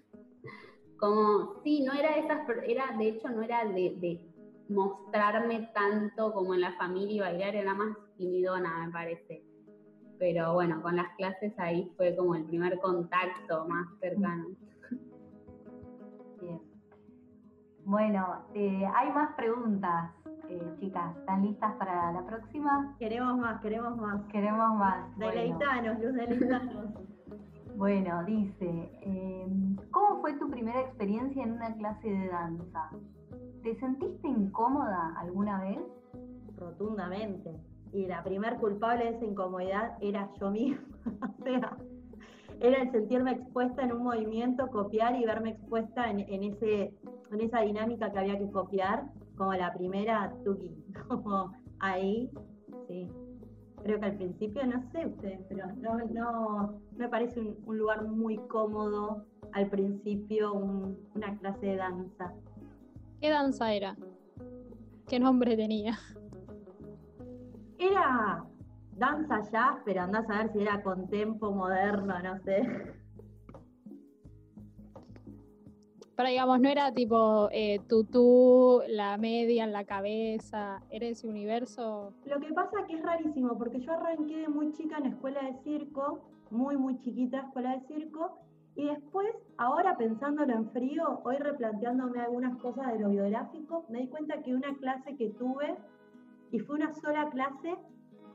como, 0.98 1.62
sí, 1.62 1.84
no 1.84 1.92
era 1.92 2.16
esas, 2.16 2.40
era, 2.66 2.90
de 2.98 3.08
hecho, 3.10 3.28
no 3.28 3.42
era 3.42 3.64
de, 3.66 4.20
mostrarme 4.68 5.70
tanto 5.72 6.32
como 6.32 6.52
en 6.52 6.62
la 6.62 6.72
familia 6.72 7.14
y 7.14 7.20
bailar, 7.20 7.54
era 7.54 7.72
más 7.72 7.96
timidona, 8.16 8.84
me 8.84 8.92
parece. 8.92 9.44
Pero 10.18 10.54
bueno, 10.54 10.82
con 10.82 10.96
las 10.96 11.14
clases 11.18 11.52
ahí 11.58 11.88
fue 11.96 12.16
como 12.16 12.34
el 12.34 12.42
primer 12.46 12.80
contacto 12.80 13.64
más 13.68 13.86
cercano. 14.00 14.56
Bueno, 17.86 18.42
eh, 18.52 18.84
hay 18.96 19.12
más 19.12 19.32
preguntas, 19.36 20.10
eh, 20.48 20.74
chicas. 20.80 21.16
¿Están 21.18 21.42
listas 21.42 21.72
para 21.76 22.10
la 22.10 22.26
próxima? 22.26 22.96
Queremos 22.98 23.38
más, 23.38 23.60
queremos 23.62 23.96
más. 23.96 24.24
Queremos 24.24 24.74
más. 24.74 25.16
Deleitanos, 25.16 26.00
Luz, 26.00 26.12
deleitanos. 26.14 26.86
Bueno, 27.76 28.24
dice, 28.24 28.90
em, 29.02 29.76
¿cómo 29.90 30.22
fue 30.22 30.32
tu 30.38 30.48
primera 30.48 30.80
experiencia 30.80 31.42
en 31.42 31.52
una 31.52 31.74
clase 31.74 32.08
de 32.08 32.28
danza? 32.28 32.90
¿Te 33.62 33.78
sentiste 33.78 34.26
incómoda 34.26 35.14
alguna 35.18 35.60
vez? 35.60 35.78
Rotundamente. 36.56 37.54
Y 37.92 38.06
la 38.06 38.24
primer 38.24 38.56
culpable 38.56 39.04
de 39.04 39.10
esa 39.10 39.26
incomodidad 39.26 39.98
era 40.00 40.30
yo 40.40 40.50
misma. 40.50 40.80
o 41.38 41.44
sea, 41.44 41.76
era 42.60 42.82
el 42.82 42.90
sentirme 42.90 43.32
expuesta 43.32 43.82
en 43.82 43.92
un 43.92 44.04
movimiento, 44.04 44.68
copiar 44.68 45.14
y 45.16 45.24
verme 45.24 45.50
expuesta 45.50 46.10
en, 46.10 46.20
ese, 46.42 46.94
en 47.32 47.40
esa 47.40 47.60
dinámica 47.60 48.10
que 48.12 48.18
había 48.18 48.38
que 48.38 48.50
copiar, 48.50 49.04
como 49.36 49.52
la 49.54 49.72
primera 49.74 50.32
Tuki. 50.44 50.74
Como 51.08 51.52
ahí, 51.78 52.30
sí 52.88 53.10
creo 53.86 54.00
que 54.00 54.06
al 54.06 54.16
principio, 54.16 54.66
no 54.66 54.82
sé 54.90 55.06
ustedes, 55.06 55.40
pero 55.48 55.66
no, 55.76 55.98
no, 56.12 56.80
me 56.96 57.08
parece 57.08 57.40
un, 57.40 57.78
lugar 57.78 58.02
muy 58.04 58.36
cómodo 58.48 59.24
al 59.52 59.68
principio 59.68 60.52
una 60.54 61.38
clase 61.38 61.66
de 61.66 61.76
danza. 61.76 62.32
¿Qué 63.20 63.30
danza 63.30 63.72
era? 63.72 63.96
¿Qué 65.06 65.20
nombre 65.20 65.56
tenía? 65.56 65.96
Era 67.78 68.44
danza 68.96 69.40
ya, 69.52 69.80
pero 69.84 70.02
andás 70.02 70.28
a 70.30 70.38
ver 70.38 70.52
si 70.52 70.62
era 70.62 70.82
contempo, 70.82 71.52
moderno, 71.52 72.18
no 72.20 72.40
sé. 72.40 72.66
Pero 76.16 76.30
digamos, 76.30 76.60
no 76.60 76.68
era 76.70 76.92
tipo 76.92 77.50
eh, 77.52 77.78
tutú, 77.88 78.80
la 78.88 79.18
media 79.18 79.64
en 79.64 79.72
la 79.72 79.84
cabeza, 79.84 80.82
¿era 80.90 81.06
ese 81.06 81.28
universo? 81.28 82.14
Lo 82.24 82.40
que 82.40 82.54
pasa 82.54 82.80
es 82.80 82.86
que 82.86 82.94
es 82.94 83.02
rarísimo, 83.02 83.58
porque 83.58 83.80
yo 83.80 83.92
arranqué 83.92 84.38
de 84.38 84.48
muy 84.48 84.72
chica 84.72 84.96
en 84.96 85.06
escuela 85.06 85.42
de 85.42 85.52
circo, 85.62 86.20
muy, 86.50 86.78
muy 86.78 86.98
chiquita 87.00 87.40
escuela 87.40 87.76
de 87.76 87.80
circo, 87.82 88.38
y 88.76 88.86
después, 88.86 89.28
ahora 89.58 89.98
pensándolo 89.98 90.54
en 90.54 90.70
frío, 90.70 91.20
hoy 91.24 91.36
replanteándome 91.36 92.20
algunas 92.20 92.56
cosas 92.58 92.92
de 92.92 92.98
lo 92.98 93.10
biográfico, 93.10 93.84
me 93.90 94.00
di 94.00 94.08
cuenta 94.08 94.42
que 94.42 94.54
una 94.54 94.74
clase 94.76 95.16
que 95.16 95.28
tuve, 95.30 95.76
y 96.50 96.60
fue 96.60 96.76
una 96.76 96.94
sola 96.94 97.28
clase, 97.28 97.76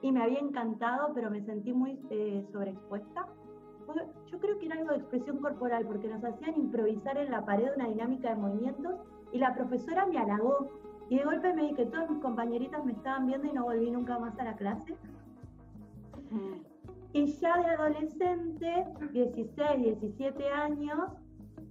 y 0.04 0.12
me 0.12 0.22
había 0.22 0.40
encantado, 0.40 1.14
pero 1.16 1.32
me 1.32 1.42
sentí 1.42 1.74
muy 1.74 2.00
eh, 2.12 2.44
sobreexpuesta, 2.52 3.28
yo 4.28 4.40
creo 4.40 4.58
que 4.60 4.66
era 4.66 4.76
algo 4.76 4.92
de 4.92 4.98
expresión 4.98 5.38
corporal, 5.38 5.86
porque 5.86 6.08
nos 6.08 6.24
hacían 6.24 6.56
improvisar 6.56 7.18
en 7.18 7.32
la 7.32 7.46
pared 7.46 7.70
una 7.76 7.88
dinámica 7.88 8.30
de 8.30 8.36
movimientos 8.36 8.96
y 9.32 9.40
la 9.40 9.54
profesora 9.54 10.06
me 10.06 10.18
halagó. 10.18 10.70
Y 11.10 11.18
de 11.18 11.26
golpe 11.26 11.54
me 11.54 11.64
di 11.64 11.74
que 11.74 11.86
todas 11.86 12.10
mis 12.10 12.20
compañeritas 12.20 12.86
me 12.86 12.94
estaban 12.94 13.28
viendo 13.28 13.48
y 13.48 13.52
no 13.52 13.64
volví 13.64 13.92
nunca 13.92 14.18
más 14.18 14.38
a 14.40 14.46
la 14.46 14.56
clase. 14.56 14.96
Y 17.14 17.26
ya 17.26 17.58
de 17.58 17.66
adolescente, 17.66 18.86
16, 19.12 20.00
17 20.00 20.50
años, 20.50 21.12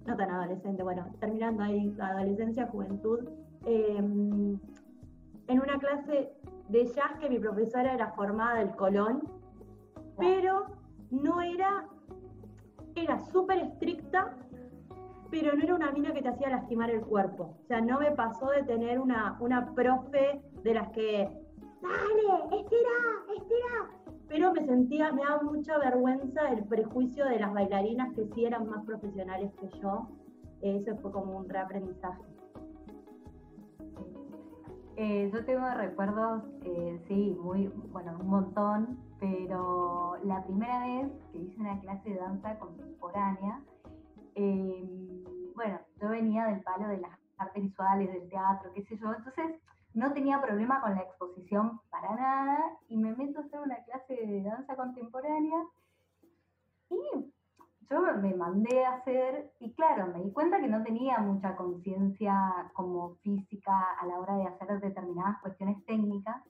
no 0.05 0.15
tan 0.15 0.29
adolescente, 0.29 0.83
bueno, 0.83 1.07
terminando 1.19 1.63
ahí 1.63 1.95
adolescencia, 1.99 2.67
juventud, 2.67 3.27
em, 3.65 4.59
en 5.47 5.59
una 5.59 5.79
clase 5.79 6.31
de 6.69 6.85
jazz 6.85 7.17
que 7.19 7.29
mi 7.29 7.39
profesora 7.39 7.93
era 7.93 8.11
formada 8.11 8.59
del 8.59 8.75
Colón, 8.75 9.23
pero 10.17 10.67
no 11.09 11.41
era 11.41 11.87
era 12.95 13.17
súper 13.31 13.57
estricta, 13.59 14.35
pero 15.29 15.55
no 15.55 15.63
era 15.63 15.75
una 15.75 15.91
mina 15.91 16.13
que 16.13 16.21
te 16.21 16.29
hacía 16.29 16.49
lastimar 16.49 16.89
el 16.89 17.01
cuerpo. 17.01 17.55
O 17.63 17.67
sea, 17.67 17.81
no 17.81 17.99
me 17.99 18.11
pasó 18.11 18.49
de 18.49 18.63
tener 18.63 18.99
una, 18.99 19.37
una 19.39 19.73
profe 19.73 20.41
de 20.63 20.73
las 20.73 20.89
que, 20.89 21.29
dale, 21.81 22.61
estira, 22.61 23.35
estira. 23.37 24.15
Pero 24.27 24.53
me 24.53 24.65
sentía, 24.65 25.11
me 25.11 25.23
daba 25.23 25.41
mucha 25.43 25.77
vergüenza 25.77 26.49
el 26.51 26.63
prejuicio 26.65 27.25
de 27.25 27.39
las 27.39 27.53
bailarinas 27.53 28.13
que 28.13 28.25
sí 28.27 28.45
eran 28.45 28.69
más 28.69 28.83
profesionales 28.85 29.51
que 29.59 29.69
yo. 29.79 30.09
Eso 30.61 30.95
fue 30.97 31.11
como 31.11 31.37
un 31.37 31.49
reaprendizaje. 31.49 32.21
Eh, 34.97 35.31
yo 35.33 35.43
tengo 35.45 35.67
recuerdos, 35.75 36.43
eh, 36.63 37.01
sí, 37.07 37.35
muy, 37.41 37.67
bueno, 37.91 38.17
un 38.19 38.27
montón, 38.27 38.99
pero 39.21 40.17
la 40.23 40.43
primera 40.43 40.79
vez 40.79 41.11
que 41.31 41.37
hice 41.37 41.61
una 41.61 41.79
clase 41.79 42.09
de 42.09 42.17
danza 42.17 42.57
contemporánea, 42.57 43.61
em, 44.33 45.23
bueno, 45.55 45.79
yo 46.01 46.09
venía 46.09 46.45
del 46.47 46.61
palo 46.63 46.87
de 46.87 46.97
las 46.97 47.19
artes 47.37 47.61
visuales, 47.61 48.11
del 48.11 48.27
teatro, 48.29 48.71
qué 48.73 48.83
sé 48.83 48.97
yo, 48.97 49.13
entonces 49.13 49.61
no 49.93 50.11
tenía 50.11 50.41
problema 50.41 50.81
con 50.81 50.95
la 50.95 51.01
exposición 51.01 51.79
para 51.91 52.15
nada 52.15 52.57
y 52.87 52.97
me 52.97 53.15
meto 53.15 53.39
a 53.39 53.43
hacer 53.43 53.59
una 53.59 53.77
clase 53.83 54.15
de 54.15 54.41
danza 54.41 54.75
contemporánea 54.75 55.59
y 56.89 57.31
yo 57.89 58.01
me 58.21 58.33
mandé 58.33 58.85
a 58.85 58.95
hacer, 58.95 59.51
y 59.59 59.73
claro, 59.73 60.07
me 60.07 60.23
di 60.23 60.31
cuenta 60.31 60.59
que 60.59 60.67
no 60.67 60.81
tenía 60.81 61.19
mucha 61.19 61.55
conciencia 61.55 62.71
como 62.73 63.15
física 63.17 63.73
a 63.99 64.05
la 64.07 64.17
hora 64.19 64.35
de 64.37 64.47
hacer 64.47 64.79
determinadas 64.79 65.41
cuestiones 65.41 65.83
técnicas. 65.85 66.41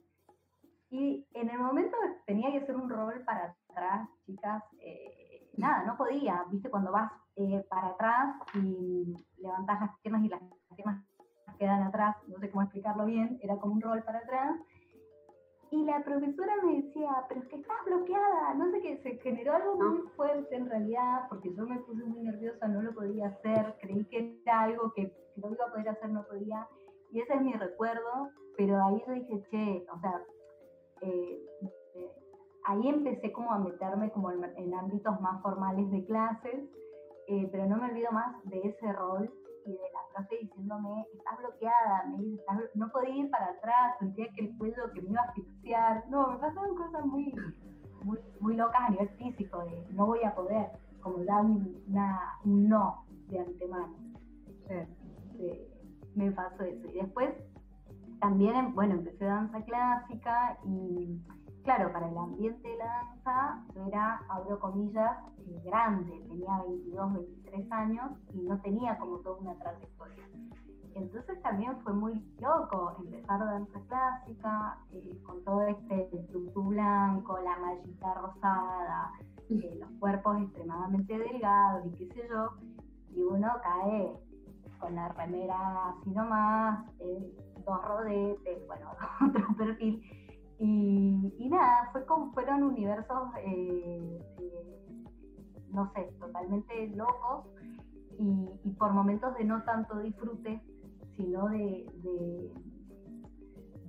Y 0.91 1.25
en 1.33 1.49
el 1.49 1.57
momento 1.57 1.95
tenía 2.41 2.57
que 2.57 2.63
hacer 2.63 2.75
un 2.75 2.89
rol 2.89 3.21
para 3.24 3.55
atrás, 3.69 4.10
chicas, 4.25 4.63
eh, 4.79 5.48
nada, 5.57 5.83
no 5.83 5.95
podía, 5.95 6.43
viste, 6.50 6.71
cuando 6.71 6.91
vas 6.91 7.12
eh, 7.36 7.63
para 7.69 7.89
atrás 7.89 8.36
y 8.55 9.15
levantas 9.38 9.81
las 9.81 10.00
piernas 10.00 10.24
y 10.24 10.29
las 10.29 10.41
piernas 10.75 11.05
quedan 11.60 11.83
atrás, 11.83 12.15
no 12.27 12.39
sé 12.39 12.50
cómo 12.50 12.63
explicarlo 12.63 13.05
bien, 13.05 13.39
era 13.43 13.57
como 13.57 13.74
un 13.74 13.81
rol 13.81 14.01
para 14.03 14.19
atrás, 14.19 14.60
y 15.69 15.86
la 15.86 16.03
profesora 16.03 16.53
me 16.63 16.81
decía, 16.81 17.12
pero 17.29 17.41
es 17.41 17.48
que 17.48 17.57
estás 17.57 17.77
bloqueada, 17.86 18.55
no 18.55 18.71
sé 18.71 18.81
qué, 18.81 18.98
se 19.03 19.17
generó 19.19 19.53
algo 19.53 19.75
muy 19.75 20.01
fuerte 20.15 20.55
en 20.55 20.67
realidad, 20.67 21.27
porque 21.29 21.53
yo 21.53 21.67
me 21.67 21.77
puse 21.81 22.03
muy 22.03 22.24
nerviosa, 22.24 22.67
no 22.67 22.81
lo 22.81 22.93
podía 22.95 23.27
hacer, 23.27 23.75
creí 23.81 24.03
que 24.05 24.41
era 24.41 24.62
algo 24.62 24.91
que, 24.93 25.13
no 25.36 25.51
iba 25.51 25.65
a 25.65 25.71
poder 25.71 25.89
hacer, 25.89 26.10
no 26.10 26.24
podía, 26.24 26.67
y 27.12 27.21
ese 27.21 27.33
es 27.36 27.41
mi 27.41 27.53
recuerdo, 27.53 28.29
pero 28.57 28.83
ahí 28.83 29.01
yo 29.05 29.13
dije, 29.13 29.43
che, 29.51 29.86
o 29.93 30.00
sea, 30.00 30.24
eh, 31.01 31.39
ahí 32.65 32.87
empecé 32.87 33.31
como 33.31 33.51
a 33.51 33.59
meterme 33.59 34.11
como 34.11 34.31
en, 34.31 34.73
ámbitos 34.73 35.19
más 35.21 35.41
formales 35.41 35.89
de 35.91 36.05
clases, 36.05 36.63
eh, 37.27 37.47
pero 37.51 37.65
no 37.67 37.77
me 37.77 37.91
olvido 37.91 38.11
más 38.11 38.43
de 38.45 38.59
ese 38.59 38.91
rol 38.93 39.31
y 39.65 39.71
de 39.71 39.77
la 39.93 39.99
frase 40.13 40.37
diciéndome, 40.41 41.05
estás 41.13 41.37
bloqueada, 41.37 42.05
no 42.73 42.89
podía 42.89 43.15
ir 43.15 43.29
para 43.29 43.51
atrás, 43.51 43.95
sentía 43.99 44.27
que 44.35 44.45
el 44.45 44.57
cuello 44.57 44.91
que 44.93 45.01
me 45.01 45.11
iba 45.11 45.21
a 45.21 45.25
asfixiar. 45.25 46.03
No, 46.09 46.31
me 46.31 46.37
pasaron 46.37 46.75
cosas 46.75 47.05
muy, 47.05 47.33
muy, 48.03 48.17
muy 48.39 48.55
locas 48.55 48.81
a 48.81 48.89
nivel 48.89 49.09
físico, 49.09 49.63
de 49.65 49.85
no 49.93 50.07
voy 50.07 50.23
a 50.23 50.33
poder, 50.33 50.71
como 51.01 51.23
ya 51.23 51.41
un, 51.41 51.83
un 52.45 52.69
no 52.69 53.05
de 53.27 53.39
antemano. 53.39 53.93
me 56.15 56.31
pasó 56.31 56.63
eso. 56.63 56.87
Y 56.87 56.93
después 56.93 57.29
también, 58.19 58.73
bueno, 58.73 58.95
empecé 58.95 59.25
danza 59.25 59.61
clásica 59.63 60.57
y 60.65 61.21
claro, 61.63 61.91
para 61.91 62.09
el 62.09 62.17
ambiente 62.17 62.67
de 62.67 62.77
la 62.77 62.85
danza, 62.85 63.63
yo 63.75 63.85
era, 63.87 64.21
abro 64.29 64.59
comillas, 64.59 65.17
eh, 65.37 65.61
grande, 65.63 66.11
tenía 66.27 66.61
22, 66.67 67.13
23 67.13 67.71
años 67.71 68.11
y 68.33 68.41
no 68.41 68.59
tenía 68.61 68.97
como 68.97 69.17
toda 69.19 69.37
una 69.37 69.55
trayectoria. 69.55 70.23
Entonces 70.93 71.41
también 71.41 71.79
fue 71.81 71.93
muy 71.93 72.21
loco 72.39 72.95
empezar 72.99 73.39
danza 73.39 73.79
clásica, 73.87 74.77
eh, 74.91 75.17
con 75.23 75.43
todo 75.43 75.61
este 75.63 76.09
tutu 76.31 76.63
blanco, 76.63 77.39
la 77.39 77.57
mallita 77.59 78.13
rosada, 78.15 79.11
eh, 79.49 79.77
los 79.79 79.89
cuerpos 79.99 80.41
extremadamente 80.41 81.17
delgados 81.17 81.85
y 81.85 81.91
qué 81.91 82.13
sé 82.13 82.27
yo, 82.29 82.49
y 83.15 83.21
uno 83.21 83.49
cae 83.63 84.19
con 84.79 84.95
la 84.95 85.09
remera 85.09 85.89
así 85.89 86.09
nomás, 86.09 86.85
dos 87.65 87.85
rodetes, 87.85 88.67
bueno, 88.67 88.91
otro 89.29 89.55
perfil 89.55 90.01
y, 90.63 91.49
nada, 91.49 91.89
fue 91.91 92.05
como, 92.05 92.31
fueron 92.33 92.61
universos, 92.61 93.29
eh, 93.43 94.19
eh, 94.37 94.85
no 95.71 95.91
sé, 95.93 96.03
totalmente 96.19 96.87
locos 96.89 97.47
y, 98.19 98.69
por 98.77 98.93
momentos 98.93 99.35
de 99.37 99.45
no 99.45 99.63
tanto 99.63 99.97
disfrute, 99.97 100.61
sino 101.17 101.49
de, 101.49 101.89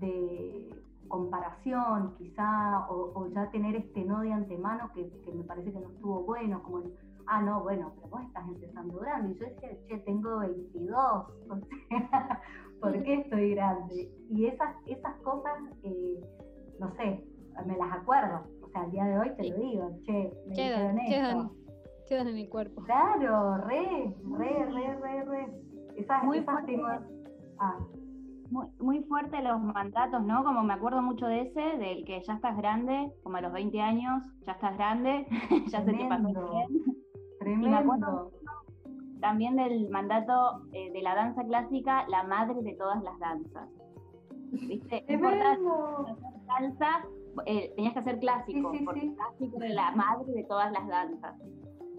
de, 0.01 0.75
comparación 1.09 2.15
quizá, 2.17 2.87
o, 2.89 3.29
ya 3.35 3.51
tener 3.51 3.77
este 3.77 4.03
no 4.03 4.21
de 4.21 4.33
antemano 4.33 4.91
que, 4.95 5.13
me 5.35 5.45
parece 5.45 5.75
que 5.75 5.79
no 5.81 5.91
estuvo 5.91 6.23
bueno, 6.23 6.63
como 6.63 6.79
el, 6.79 6.95
ah, 7.27 7.43
no, 7.43 7.63
bueno, 7.63 7.93
pero 7.97 8.09
vos 8.09 8.23
estás 8.23 8.49
empezando 8.49 8.99
grande. 8.99 9.35
Y 9.35 9.39
yo 9.39 9.45
decía, 9.45 9.77
che, 9.89 9.99
tengo 9.99 10.39
22, 10.39 10.97
o 11.51 11.57
sea, 11.91 12.41
¿por 12.81 13.03
qué 13.03 13.21
estoy 13.21 13.55
grande? 13.55 14.11
Y 14.31 14.47
esas, 14.47 14.75
esas 14.87 15.15
cosas... 15.17 15.53
Eh, 15.83 16.19
no 16.79 16.91
sé, 16.97 17.25
me 17.67 17.77
las 17.77 17.93
acuerdo. 17.93 18.43
O 18.63 18.69
sea, 18.69 18.83
al 18.83 18.91
día 18.91 19.05
de 19.05 19.19
hoy 19.19 19.31
te 19.37 19.51
lo 19.51 19.57
digo, 19.59 19.91
che, 20.05 20.33
me 20.47 20.55
quedan, 20.55 20.97
quedan, 21.07 21.51
quedan 22.09 22.29
en 22.29 22.35
mi 22.35 22.49
cuerpo. 22.49 22.83
Claro, 22.83 23.59
re, 23.59 24.15
re, 24.39 24.67
re, 24.67 24.97
re, 24.97 25.25
re. 25.25 25.47
Esas, 25.97 26.25
muy 26.25 26.41
fuerte. 26.43 26.81
Ah. 27.59 27.79
Muy, 28.51 28.67
muy 28.81 29.03
fuerte 29.05 29.43
los 29.43 29.63
mandatos, 29.63 30.23
¿no? 30.25 30.45
Como 30.45 30.63
me 30.63 30.75
acuerdo 30.75 31.01
mucho 31.01 31.27
de 31.27 31.43
ese, 31.43 31.61
del 31.79 32.05
que 32.05 32.23
ya 32.23 32.35
estás 32.35 32.57
grande, 32.57 33.11
como 33.23 33.39
a 33.39 33.41
los 33.41 33.53
20 33.53 33.81
años, 33.81 34.23
ya 34.47 34.53
estás 34.53 34.77
grande, 34.77 35.27
ya 35.69 35.83
se 35.83 35.93
te 35.93 36.07
pasó 36.07 36.51
bien. 36.51 36.69
Tremendo. 37.39 37.67
Y 37.67 37.71
me 37.71 37.77
acuerdo 37.77 38.31
también 39.23 39.57
del 39.57 39.89
mandato 39.89 40.65
eh, 40.73 40.91
de 40.93 41.01
la 41.01 41.15
danza 41.15 41.45
clásica, 41.45 42.05
la 42.09 42.25
madre 42.25 42.61
de 42.61 42.75
todas 42.75 43.03
las 43.03 43.19
danzas. 43.19 43.69
¿Viste? 44.53 45.05
Danza, 46.47 47.09
eh, 47.47 47.73
tenías 47.75 47.95
que 47.95 47.99
hacer 48.01 48.19
clásico, 48.19 48.73
porque 48.85 49.15
clásico 49.15 49.63
era 49.63 49.75
la 49.75 49.91
madre 49.93 50.33
de 50.33 50.45
todas 50.45 50.71
las 50.71 50.87
danzas. 50.87 51.35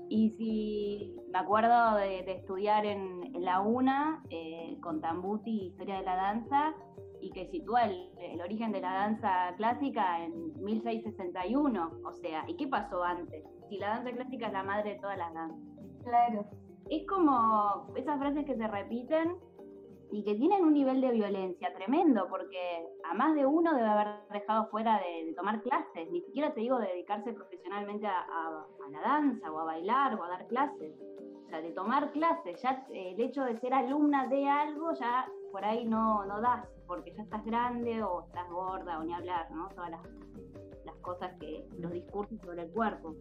Y 0.10 0.30
si 0.32 1.16
me 1.32 1.40
acuerdo 1.40 1.96
de, 1.96 2.20
estudiar 2.32 2.86
en, 2.86 3.32
la 3.44 3.62
UNA 3.62 4.24
eh, 4.30 4.78
con 4.82 5.02
Tambuti, 5.02 5.68
Historia 5.68 5.98
de 5.98 6.04
la 6.04 6.16
Danza, 6.16 6.76
y 7.24 7.32
que 7.32 7.48
sitúa 7.48 7.86
el, 7.86 8.42
origen 8.42 8.74
de 8.74 8.82
la 8.82 8.94
danza 8.94 9.54
clásica 9.56 10.24
en 10.24 10.54
1661. 10.62 11.92
O 12.06 12.12
sea, 12.12 12.44
¿y 12.48 12.58
qué 12.58 12.68
pasó 12.68 13.02
antes? 13.02 13.44
Si 13.70 13.78
la 13.78 13.90
danza 13.90 14.12
clásica 14.12 14.48
es 14.48 14.54
la 14.54 14.64
madre 14.64 14.96
de 14.96 15.00
todas 15.00 15.18
las 15.18 15.34
danzas. 15.34 15.60
Claro. 16.04 16.46
Es 16.90 17.08
como 17.08 17.88
esas 17.96 18.20
frases 18.20 18.46
que 18.46 18.58
se 18.58 18.68
repiten 18.68 19.38
y 20.14 20.24
que 20.24 20.36
tienen 20.36 20.64
un 20.64 20.74
nivel 20.74 21.02
de 21.02 21.10
violencia 21.10 21.74
tremendo, 21.74 22.28
porque 22.30 22.88
a 23.04 23.16
más 23.16 23.34
de 23.34 23.48
uno 23.48 23.74
debe 23.74 23.88
haber 23.88 24.10
dejado 24.32 24.68
fuera 24.68 25.00
de, 25.00 25.34
tomar 25.34 25.60
clases, 25.64 26.08
ni 26.12 26.22
siquiera 26.22 26.54
te 26.54 26.62
digo 26.62 26.78
de 26.78 26.86
dedicarse 26.90 27.34
profesionalmente 27.34 28.06
a, 28.06 28.64
la 28.92 29.02
danza 29.02 29.52
o 29.52 29.58
a 29.58 29.64
bailar 29.64 30.14
o 30.14 30.24
a 30.24 30.30
dar 30.30 30.46
clases, 30.46 30.94
o 31.48 31.50
sea, 31.50 31.62
de 31.62 31.72
tomar 31.72 32.12
clases, 32.12 32.62
ya 32.62 32.86
el 32.94 33.20
hecho 33.20 33.44
de 33.44 33.60
ser 33.60 33.74
alumna 33.74 34.28
de 34.28 34.48
algo 34.48 34.94
ya 34.94 35.28
por 35.52 35.66
ahí 35.66 35.84
no, 35.84 36.24
no 36.26 36.40
das, 36.42 36.68
porque 36.86 37.12
ya 37.16 37.24
estás 37.24 37.44
grande 37.44 38.04
o 38.04 38.22
estás 38.28 38.48
gorda 38.52 39.00
o 39.00 39.04
ni 39.04 39.16
hablar, 39.16 39.50
¿no? 39.50 39.68
Todas 39.70 39.90
las, 39.90 40.02
las 40.86 40.96
cosas 40.98 41.32
que, 41.40 41.68
los 41.80 41.92
discursos 41.92 42.40
sobre 42.42 42.62
el 42.62 42.70
cuerpo. 42.72 43.16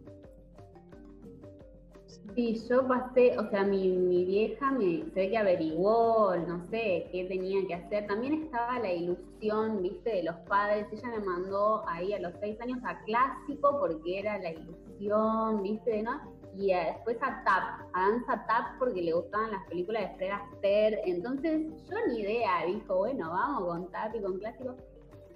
Sí, 2.35 2.59
yo 2.67 2.89
pasé, 2.89 3.39
o 3.39 3.51
sea, 3.51 3.63
mi, 3.63 3.89
mi 3.89 4.25
vieja 4.25 4.71
me 4.71 5.05
sé 5.13 5.29
que 5.29 5.37
averiguó, 5.37 6.35
no 6.37 6.65
sé, 6.71 7.09
qué 7.13 7.27
tenía 7.29 7.67
que 7.67 7.75
hacer. 7.75 8.07
También 8.07 8.45
estaba 8.45 8.79
la 8.79 8.91
ilusión, 8.91 9.83
viste, 9.83 10.11
de 10.11 10.23
los 10.23 10.37
padres. 10.49 10.87
Ella 10.93 11.09
me 11.09 11.27
mandó 11.27 11.85
ahí 11.87 12.15
a 12.15 12.21
los 12.21 12.33
seis 12.41 12.59
años 12.63 12.79
a 12.85 12.99
clásico 13.05 13.79
porque 13.79 14.21
era 14.21 14.39
la 14.39 14.51
ilusión, 14.51 15.63
viste, 15.63 16.03
¿no? 16.03 16.23
Y 16.57 16.73
después 16.73 17.19
a 17.21 17.43
tap, 17.45 17.87
a 17.93 18.01
danza 18.01 18.47
tap 18.47 18.79
porque 18.79 19.03
le 19.03 19.13
gustaban 19.13 19.51
las 19.51 19.67
películas 19.67 20.03
de 20.03 20.17
Fred 20.17 20.31
Astaire. 20.31 21.03
Entonces 21.05 21.67
yo 21.91 21.97
ni 22.09 22.21
idea, 22.21 22.65
dijo, 22.67 22.97
bueno, 22.97 23.31
vamos 23.31 23.69
con 23.69 23.91
tap 23.91 24.15
y 24.15 24.23
con 24.23 24.39
clásico 24.39 24.75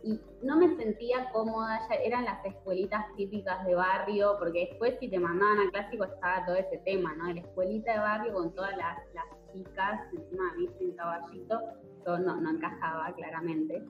y 0.07 0.21
no 0.41 0.57
me 0.57 0.77
sentía 0.77 1.29
cómoda, 1.33 1.81
ya 1.89 1.97
eran 1.97 2.25
las 2.25 2.45
escuelitas 2.45 3.05
típicas 3.17 3.67
de 3.67 3.75
barrio, 3.75 4.37
porque 4.39 4.69
después 4.71 4.95
si 5.01 5.09
te 5.09 5.19
mandaban 5.19 5.67
a 5.67 5.71
clásico 5.73 6.05
estaba 6.05 6.47
todo 6.47 6.55
ese 6.55 6.79
tema, 6.79 7.13
¿no? 7.17 7.33
La 7.33 7.41
escuelita 7.41 7.93
de 7.93 7.99
barrio 7.99 8.33
con 8.35 8.55
todas 8.55 8.77
las, 8.77 8.99
chicas, 9.53 10.01
encima 10.13 10.45
viste 10.57 10.85
un 10.85 10.93
caballito, 10.93 11.61
yo 12.07 12.19
no, 12.19 12.41
no 12.41 12.51
encajaba 12.51 13.13
claramente. 13.15 13.83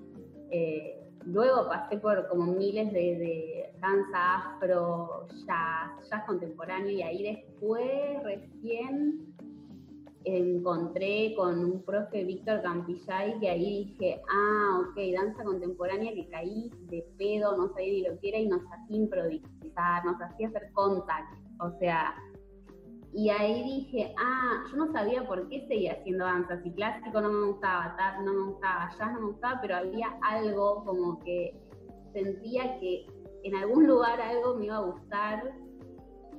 Eh, 0.50 1.02
luego 1.26 1.68
pasé 1.68 1.98
por 1.98 2.26
como 2.28 2.46
miles 2.46 2.90
de, 2.92 3.18
de, 3.18 3.72
danza 3.80 4.54
afro, 4.54 5.26
jazz, 5.46 6.08
jazz 6.08 6.24
contemporáneo, 6.24 6.92
y 6.92 7.02
ahí 7.02 7.22
después 7.22 8.22
recién 8.22 9.35
encontré 10.26 11.34
con 11.36 11.58
un 11.64 11.82
profe 11.84 12.24
Víctor 12.24 12.60
Campillay 12.62 13.38
que 13.38 13.48
ahí 13.48 13.84
dije, 13.84 14.20
ah, 14.28 14.80
ok, 14.80 14.96
danza 15.14 15.44
contemporánea 15.44 16.12
que 16.12 16.28
caí 16.28 16.70
de 16.90 17.06
pedo, 17.16 17.56
no 17.56 17.68
sabía 17.68 17.92
ni 17.92 18.02
lo 18.02 18.18
que 18.18 18.28
era 18.30 18.38
y 18.38 18.48
nos 18.48 18.60
hacía 18.72 18.96
improvisar, 18.96 20.04
nos 20.04 20.20
hacía 20.20 20.48
hacer 20.48 20.72
contact, 20.72 21.32
o 21.60 21.70
sea, 21.78 22.14
y 23.12 23.30
ahí 23.30 23.62
dije, 23.62 24.12
ah, 24.18 24.64
yo 24.70 24.76
no 24.76 24.92
sabía 24.92 25.26
por 25.26 25.48
qué 25.48 25.64
seguía 25.68 25.92
haciendo 25.92 26.24
danza, 26.24 26.60
si 26.62 26.72
clásico 26.72 27.20
no 27.20 27.30
me 27.30 27.46
gustaba, 27.46 27.94
tap 27.96 28.20
no 28.22 28.32
me 28.32 28.50
gustaba, 28.50 28.90
jazz 28.98 29.12
no 29.12 29.20
me 29.20 29.26
gustaba, 29.28 29.60
pero 29.62 29.76
había 29.76 30.08
algo 30.22 30.84
como 30.84 31.20
que 31.20 31.54
sentía 32.12 32.78
que 32.80 33.06
en 33.44 33.54
algún 33.54 33.86
lugar 33.86 34.20
algo 34.20 34.56
me 34.56 34.66
iba 34.66 34.76
a 34.76 34.80
gustar 34.80 35.54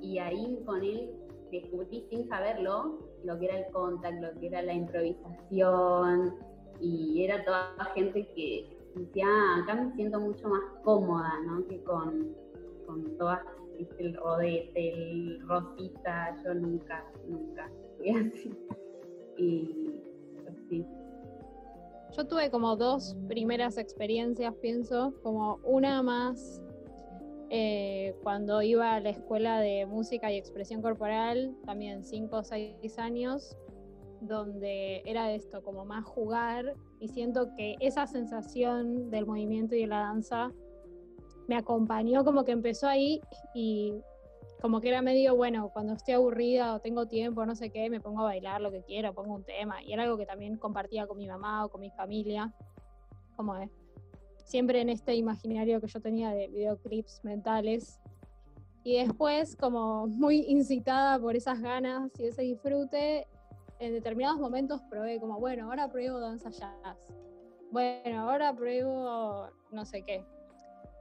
y 0.02 0.20
ahí 0.20 0.62
con 0.66 0.84
él 0.84 1.10
descubrí 1.52 2.06
sin 2.10 2.28
saberlo 2.28 3.00
lo 3.24 3.40
que 3.40 3.46
era 3.46 3.60
el 3.60 3.72
contact, 3.72 4.22
lo 4.22 4.40
que 4.40 4.48
era 4.48 4.62
la 4.62 4.74
improvisación, 4.74 6.36
y 6.80 7.24
era 7.24 7.44
toda 7.44 7.74
gente 7.96 8.28
que 8.36 8.78
decía, 8.96 9.26
ah, 9.28 9.62
acá 9.64 9.76
me 9.76 9.94
siento 9.96 10.20
mucho 10.20 10.48
más 10.48 10.62
cómoda, 10.84 11.32
¿no? 11.46 11.66
Que 11.68 11.82
con, 11.84 12.36
con 12.86 13.18
todas 13.18 13.40
el 14.00 14.16
rodete, 14.16 14.94
el 14.94 15.40
rosita, 15.48 16.36
yo 16.44 16.54
nunca, 16.56 17.06
nunca 17.28 17.70
fui 17.98 18.10
así. 18.10 18.52
Yo 22.16 22.26
tuve 22.26 22.50
como 22.50 22.76
dos 22.76 23.16
primeras 23.28 23.78
experiencias, 23.78 24.54
pienso, 24.56 25.14
como 25.22 25.60
una 25.64 26.02
más 26.02 26.62
eh, 27.50 28.16
cuando 28.24 28.62
iba 28.62 28.96
a 28.96 29.00
la 29.00 29.10
escuela 29.10 29.60
de 29.60 29.86
música 29.86 30.32
y 30.32 30.38
expresión 30.38 30.82
corporal, 30.82 31.56
también 31.66 32.04
cinco 32.04 32.38
o 32.38 32.44
seis 32.44 32.98
años, 32.98 33.58
donde 34.22 35.02
era 35.06 35.32
esto, 35.32 35.62
como 35.62 35.86
más 35.86 36.04
jugar, 36.06 36.74
y 37.00 37.08
siento 37.08 37.54
que 37.56 37.76
esa 37.80 38.08
sensación 38.08 39.10
del 39.10 39.26
movimiento 39.26 39.76
y 39.76 39.82
de 39.82 39.88
la 39.88 40.00
danza 40.00 40.52
me 41.48 41.56
acompañó 41.56 42.26
como 42.26 42.44
que 42.44 42.52
empezó 42.52 42.88
ahí 42.88 43.22
y 43.54 43.94
como 44.62 44.82
que 44.82 44.90
era 44.90 45.02
medio, 45.02 45.36
bueno, 45.36 45.70
cuando 45.70 45.94
estoy 45.94 46.16
aburrida 46.16 46.74
o 46.74 46.80
tengo 46.80 47.06
tiempo, 47.06 47.46
no 47.46 47.56
sé 47.56 47.70
qué, 47.70 47.90
me 47.90 48.02
pongo 48.02 48.22
a 48.22 48.26
bailar 48.26 48.60
lo 48.60 48.72
que 48.72 48.82
quiero, 48.82 49.14
pongo 49.14 49.36
un 49.36 49.44
tema. 49.44 49.84
Y 49.84 49.94
era 49.94 50.04
algo 50.04 50.18
que 50.18 50.26
también 50.26 50.58
compartía 50.58 51.06
con 51.06 51.18
mi 51.18 51.28
mamá 51.28 51.66
o 51.66 51.70
con 51.70 51.82
mi 51.82 51.92
familia. 51.92 52.52
Como 53.36 53.56
es, 53.56 53.70
siempre 54.48 54.80
en 54.80 54.88
este 54.90 55.14
imaginario 55.14 55.82
que 55.82 55.88
yo 55.88 56.00
tenía 56.00 56.32
de 56.32 56.48
videoclips 56.48 57.22
mentales. 57.24 58.00
Y 58.84 58.96
después, 58.96 59.58
como 59.58 60.08
muy 60.08 60.46
incitada 60.48 61.20
por 61.20 61.36
esas 61.36 61.60
ganas 61.60 62.10
y 62.18 62.28
ese 62.28 62.44
disfrute, 62.44 63.28
en 63.80 63.92
determinados 63.92 64.40
momentos 64.40 64.82
probé 64.90 65.20
como, 65.20 65.38
bueno, 65.40 65.66
ahora 65.66 65.90
pruebo 65.90 66.20
danza 66.20 66.50
jazz. 66.50 67.14
Bueno, 67.72 68.22
ahora 68.22 68.56
pruebo 68.56 69.50
no 69.72 69.86
sé 69.86 70.04
qué. 70.04 70.26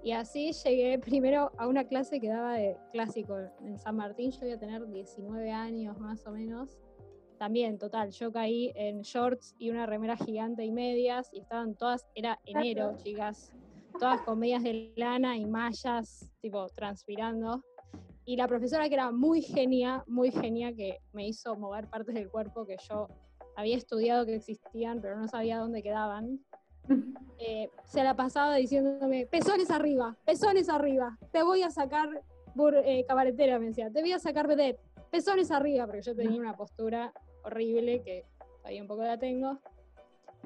Y 0.03 0.11
así 0.11 0.53
llegué 0.53 0.99
primero 0.99 1.53
a 1.57 1.69
una 1.69 1.85
clase 1.85 2.21
que 2.21 2.29
daba 2.29 2.55
de 2.55 2.77
clásico 2.91 3.39
en 3.61 3.79
San 3.79 3.97
Martín. 3.97 4.33
Yo 4.33 4.47
iba 4.47 4.57
a 4.57 4.59
tener 4.59 4.85
19 4.89 5.53
años 5.53 5.97
más 6.01 6.27
o 6.27 6.33
menos. 6.33 6.77
También, 7.39 7.79
total, 7.79 8.11
yo 8.11 8.33
caí 8.33 8.73
en 8.75 9.03
shorts 9.03 9.55
y 9.59 9.71
una 9.71 9.85
remera 9.85 10.17
gigante 10.17 10.65
y 10.65 10.73
medias 10.73 11.29
y 11.33 11.41
estaban 11.41 11.75
todas, 11.75 12.07
era 12.15 12.39
enero, 12.47 12.97
chicas, 13.03 13.53
todas 13.99 14.23
con 14.23 14.39
medias 14.39 14.63
de 14.63 14.93
lana 14.97 15.37
y 15.37 15.45
mallas, 15.45 16.33
tipo, 16.41 16.67
transpirando. 16.69 17.63
Y 18.25 18.37
la 18.37 18.49
profesora 18.49 18.89
que 18.89 18.95
era 18.95 19.13
muy 19.13 19.43
genia, 19.43 20.03
muy 20.07 20.31
genia, 20.31 20.75
que 20.75 20.99
me 21.13 21.29
hizo 21.29 21.55
mover 21.57 21.89
partes 21.89 22.15
del 22.15 22.31
cuerpo 22.31 22.67
que 22.67 22.77
yo 22.89 23.09
había 23.55 23.77
estudiado 23.77 24.25
que 24.25 24.35
existían, 24.35 25.01
pero 25.01 25.19
no 25.19 25.29
sabía 25.29 25.59
dónde 25.59 25.83
quedaban. 25.83 26.41
Eh, 27.39 27.69
se 27.85 28.03
la 28.03 28.17
pasaba 28.17 28.57
diciéndome, 28.57 29.27
pezones 29.27 29.71
arriba, 29.71 30.17
pezones 30.25 30.71
arriba, 30.71 31.19
te 31.33 31.43
voy 31.43 31.63
a 31.63 31.71
sacar 31.71 32.09
eh, 32.83 33.05
cabaretera, 33.07 33.59
me 33.59 33.67
decía, 33.67 33.91
te 33.91 34.01
voy 34.01 34.13
a 34.13 34.19
sacar 34.19 34.47
vedette, 34.47 34.81
pezones 35.11 35.51
arriba, 35.51 35.85
porque 35.85 36.01
yo 36.01 36.17
tenía 36.17 36.41
una 36.41 36.57
postura 36.57 37.13
horrible 37.47 38.03
que 38.03 38.25
todavía 38.59 38.83
un 38.83 38.89
poco 38.89 39.03
la 39.05 39.19
tengo. 39.19 39.59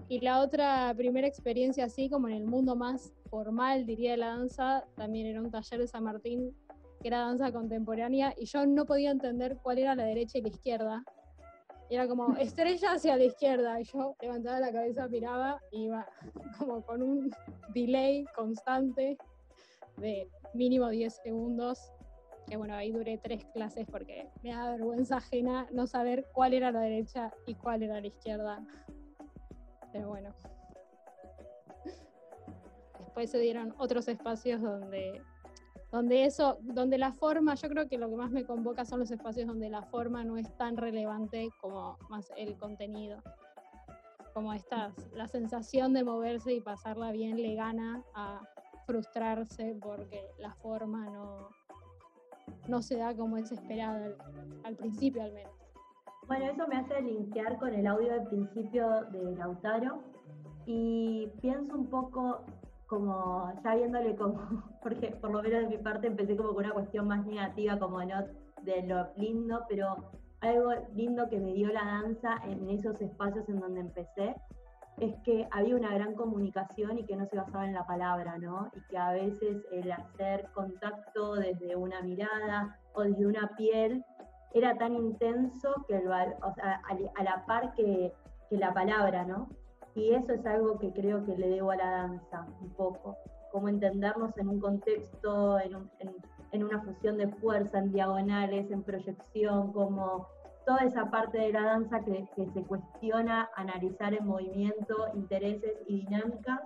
Y 0.08 0.20
la 0.20 0.40
otra 0.40 0.92
primera 0.96 1.26
experiencia 1.26 1.84
así 1.84 2.08
como 2.08 2.28
en 2.28 2.34
el 2.34 2.44
mundo 2.44 2.76
más 2.76 3.12
formal, 3.28 3.86
diría, 3.86 4.12
de 4.12 4.16
la 4.18 4.28
danza, 4.28 4.84
también 4.96 5.26
era 5.26 5.40
un 5.40 5.50
taller 5.50 5.80
de 5.80 5.86
San 5.86 6.04
Martín 6.04 6.54
que 7.00 7.08
era 7.08 7.20
danza 7.20 7.50
contemporánea 7.50 8.34
y 8.36 8.44
yo 8.44 8.66
no 8.66 8.84
podía 8.84 9.10
entender 9.10 9.56
cuál 9.62 9.78
era 9.78 9.94
la 9.94 10.04
derecha 10.04 10.36
y 10.36 10.42
la 10.42 10.48
izquierda 10.48 11.04
era 11.88 12.06
como 12.06 12.36
estrella 12.36 12.92
hacia 12.92 13.16
la 13.16 13.24
izquierda. 13.24 13.80
Y 13.80 13.84
yo 13.84 14.14
levantaba 14.20 14.60
la 14.60 14.72
cabeza, 14.72 15.08
miraba 15.08 15.60
iba 15.72 16.06
como 16.58 16.82
con 16.82 17.02
un 17.02 17.30
delay 17.74 18.24
constante 18.36 19.18
de 19.96 20.28
mínimo 20.54 20.88
10 20.88 21.14
segundos. 21.24 21.92
Que 22.46 22.56
bueno, 22.56 22.74
ahí 22.74 22.90
duré 22.90 23.18
tres 23.18 23.44
clases 23.52 23.86
porque 23.90 24.28
me 24.42 24.52
da 24.52 24.70
vergüenza 24.70 25.18
ajena 25.18 25.68
no 25.72 25.86
saber 25.86 26.26
cuál 26.32 26.54
era 26.54 26.72
la 26.72 26.80
derecha 26.80 27.32
y 27.46 27.54
cuál 27.54 27.82
era 27.82 28.00
la 28.00 28.06
izquierda. 28.06 28.64
Pero 29.92 30.08
bueno. 30.08 30.30
Después 32.98 33.30
se 33.30 33.38
dieron 33.38 33.74
otros 33.78 34.08
espacios 34.08 34.60
donde 34.60 35.22
donde 35.90 36.24
eso, 36.24 36.58
donde 36.62 36.98
la 36.98 37.12
forma, 37.12 37.54
yo 37.56 37.68
creo 37.68 37.88
que 37.88 37.98
lo 37.98 38.08
que 38.08 38.16
más 38.16 38.30
me 38.30 38.44
convoca 38.44 38.84
son 38.84 39.00
los 39.00 39.10
espacios 39.10 39.48
donde 39.48 39.68
la 39.68 39.82
forma 39.82 40.22
no 40.22 40.36
es 40.36 40.56
tan 40.56 40.76
relevante 40.76 41.50
como 41.60 41.98
más 42.08 42.30
el 42.36 42.56
contenido. 42.56 43.20
Como 44.32 44.52
estas, 44.52 44.94
la 45.12 45.26
sensación 45.26 45.92
de 45.92 46.04
moverse 46.04 46.52
y 46.52 46.60
pasarla 46.60 47.10
bien 47.10 47.42
le 47.42 47.56
gana 47.56 48.04
a 48.14 48.40
frustrarse 48.86 49.76
porque 49.82 50.24
la 50.38 50.54
forma 50.54 51.06
no, 51.06 51.50
no 52.68 52.82
se 52.82 52.96
da 52.96 53.14
como 53.14 53.36
es 53.36 53.50
esperado 53.52 54.16
al, 54.64 54.76
principio 54.76 55.22
al 55.22 55.32
menos. 55.32 55.52
Bueno, 56.26 56.46
eso 56.46 56.66
me 56.68 56.76
hace 56.76 57.00
linkear 57.02 57.58
con 57.58 57.74
el 57.74 57.86
audio 57.86 58.12
del 58.12 58.26
principio 58.28 58.88
de 59.10 59.36
Lautaro 59.36 60.02
y 60.66 61.28
pienso 61.40 61.74
un 61.74 61.86
poco 61.86 62.44
como 62.86 63.52
ya 63.62 63.74
viéndole 63.74 64.16
como, 64.16 64.40
porque 64.82 65.08
por 65.20 65.30
lo 65.30 65.42
menos 65.42 65.62
de 65.62 65.76
mi 65.76 65.82
parte 65.82 66.08
empecé 66.08 66.36
como 66.36 66.54
con 66.54 66.64
una 66.64 66.74
cuestión 66.74 67.06
más 67.08 67.24
negativa, 67.24 67.78
como 67.78 68.02
no 68.04 68.24
de 68.62 68.82
lo 68.82 69.08
lindo, 69.16 69.64
pero 69.68 69.96
algo 70.40 70.72
lindo 70.94 71.28
que 71.28 71.38
me 71.38 71.52
dio 71.52 71.68
la 71.68 71.84
danza 71.84 72.36
en 72.44 72.68
esos 72.70 73.00
espacios 73.00 73.48
en 73.48 73.60
donde 73.60 73.80
empecé 73.80 74.34
es 75.00 75.14
que 75.24 75.48
había 75.50 75.76
una 75.76 75.94
gran 75.94 76.14
comunicación 76.14 76.98
y 76.98 77.06
que 77.06 77.16
no 77.16 77.26
se 77.26 77.36
basaba 77.36 77.64
en 77.64 77.72
la 77.72 77.86
palabra, 77.86 78.36
¿no? 78.38 78.70
Y 78.74 78.80
que 78.90 78.98
a 78.98 79.12
veces 79.12 79.64
el 79.72 79.90
hacer 79.90 80.48
contacto 80.52 81.36
desde 81.36 81.74
una 81.74 82.02
mirada 82.02 82.78
o 82.92 83.02
desde 83.02 83.26
una 83.26 83.50
piel 83.56 84.04
era 84.52 84.76
tan 84.76 84.94
intenso 84.94 85.84
que 85.88 85.96
a, 85.96 87.22
la 87.22 87.46
par 87.46 87.74
que, 87.74 88.12
la 88.50 88.74
palabra, 88.74 89.24
¿no? 89.24 89.48
Y 89.94 90.12
eso 90.12 90.32
es 90.32 90.44
algo 90.44 90.78
que 90.78 90.92
creo 90.92 91.24
que 91.24 91.36
le 91.36 91.48
debo 91.48 91.70
a 91.70 91.76
la 91.76 91.90
danza 91.90 92.46
un 92.60 92.70
poco, 92.70 93.16
como 93.52 93.68
entendernos 93.68 94.36
en 94.36 94.48
un 94.48 94.60
contexto, 94.60 95.58
en, 95.60 96.64
una 96.64 96.82
fusión 96.82 97.16
de 97.16 97.28
fuerza, 97.28 97.78
en 97.78 97.92
diagonales, 97.92 98.70
en 98.70 98.82
proyección, 98.82 99.72
como 99.72 100.26
toda 100.70 100.84
esa 100.84 101.10
parte 101.10 101.36
de 101.36 101.52
la 101.52 101.62
danza 101.62 101.98
que, 102.04 102.28
se 102.54 102.62
cuestiona, 102.62 103.50
analizar 103.56 104.14
en 104.14 104.24
movimiento, 104.24 105.08
intereses 105.14 105.76
y 105.88 106.06
dinámicas, 106.06 106.60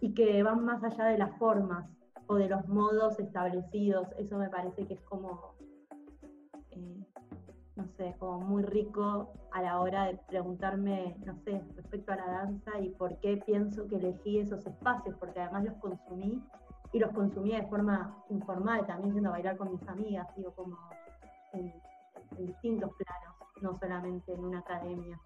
y 0.00 0.14
que 0.14 0.42
van 0.42 0.64
más 0.64 0.82
allá 0.82 1.04
de 1.08 1.18
las 1.18 1.36
formas 1.36 1.86
o 2.28 2.36
de 2.36 2.48
los 2.48 2.66
modos 2.66 3.20
establecidos. 3.20 4.08
Eso 4.16 4.38
me 4.38 4.48
parece 4.48 4.86
que 4.86 4.94
es 4.94 5.02
como 5.02 5.54
eh, 6.70 7.04
no 7.76 7.86
sé, 7.88 8.16
como 8.18 8.40
muy 8.40 8.62
rico 8.62 9.34
a 9.52 9.60
la 9.60 9.80
hora 9.80 10.06
de 10.06 10.16
preguntarme, 10.26 11.14
no 11.26 11.36
sé, 11.44 11.60
respecto 11.76 12.10
a 12.10 12.16
la 12.16 12.26
danza 12.26 12.80
y 12.80 12.88
por 12.88 13.18
qué 13.20 13.36
pienso 13.44 13.86
que 13.86 13.96
elegí 13.96 14.38
esos 14.38 14.66
espacios, 14.66 15.14
porque 15.18 15.40
además 15.40 15.64
los 15.64 15.74
consumí 15.74 16.42
y 16.94 16.98
los 17.00 17.12
consumía 17.12 17.60
de 17.60 17.66
forma 17.66 18.16
informal, 18.30 18.86
también 18.86 19.12
yendo 19.12 19.28
a 19.28 19.32
bailar 19.32 19.58
con 19.58 19.72
mis 19.72 19.86
amigas, 19.88 20.26
digo, 20.36 20.52
como 20.52 20.78
en, 22.38 22.46
distintos 22.46 22.90
planos, 22.96 23.34
no 23.60 23.78
solamente 23.78 24.32
en 24.32 24.44
una 24.44 24.58
academia. 24.60 25.20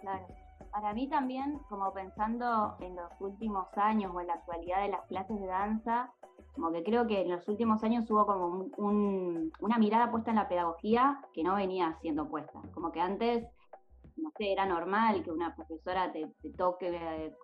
Claro. 0.00 0.26
Para 0.70 0.92
mí 0.92 1.08
también, 1.08 1.58
como 1.68 1.92
pensando 1.92 2.76
en 2.80 2.96
los 2.96 3.10
últimos 3.20 3.66
años 3.76 4.12
o 4.14 4.20
en 4.20 4.26
la 4.26 4.34
actualidad 4.34 4.82
de 4.82 4.88
las 4.88 5.06
clases 5.06 5.40
de 5.40 5.46
danza, 5.46 6.12
como 6.56 6.72
que 6.72 6.82
creo 6.82 7.06
que 7.06 7.20
en 7.20 7.30
los 7.30 7.46
últimos 7.48 7.84
años 7.84 8.10
hubo 8.10 8.26
como 8.26 8.66
una 8.78 9.78
mirada 9.78 10.10
puesta 10.10 10.30
en 10.30 10.36
la 10.36 10.48
pedagogía 10.48 11.22
que 11.34 11.42
no 11.42 11.54
venía 11.54 11.98
siendo 12.00 12.28
puesta. 12.28 12.60
Como 12.72 12.92
que 12.92 13.00
antes, 13.00 13.46
no 14.16 14.30
sé, 14.38 14.52
era 14.52 14.64
normal 14.64 15.22
que 15.22 15.30
una 15.30 15.54
profesora 15.54 16.10
te, 16.12 16.26
toque 16.56 16.88
eh, 16.88 17.34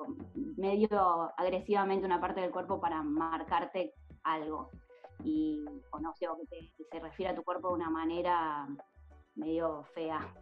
medio 0.56 1.30
agresivamente 1.36 2.06
una 2.06 2.20
parte 2.20 2.40
del 2.40 2.50
cuerpo 2.50 2.80
para 2.80 3.02
marcarte 3.02 3.92
algo. 4.24 4.70
Y, 5.24 5.64
o 5.90 6.00
no 6.00 6.12
sé, 6.14 6.28
o 6.28 6.36
que, 6.50 6.70
se 6.90 7.00
refiere 7.00 7.32
a 7.32 7.36
tu 7.36 7.42
cuerpo 7.42 7.68
de 7.68 7.74
una 7.74 7.90
manera 7.90 8.68
medio 9.34 9.84
fea. 9.94 10.32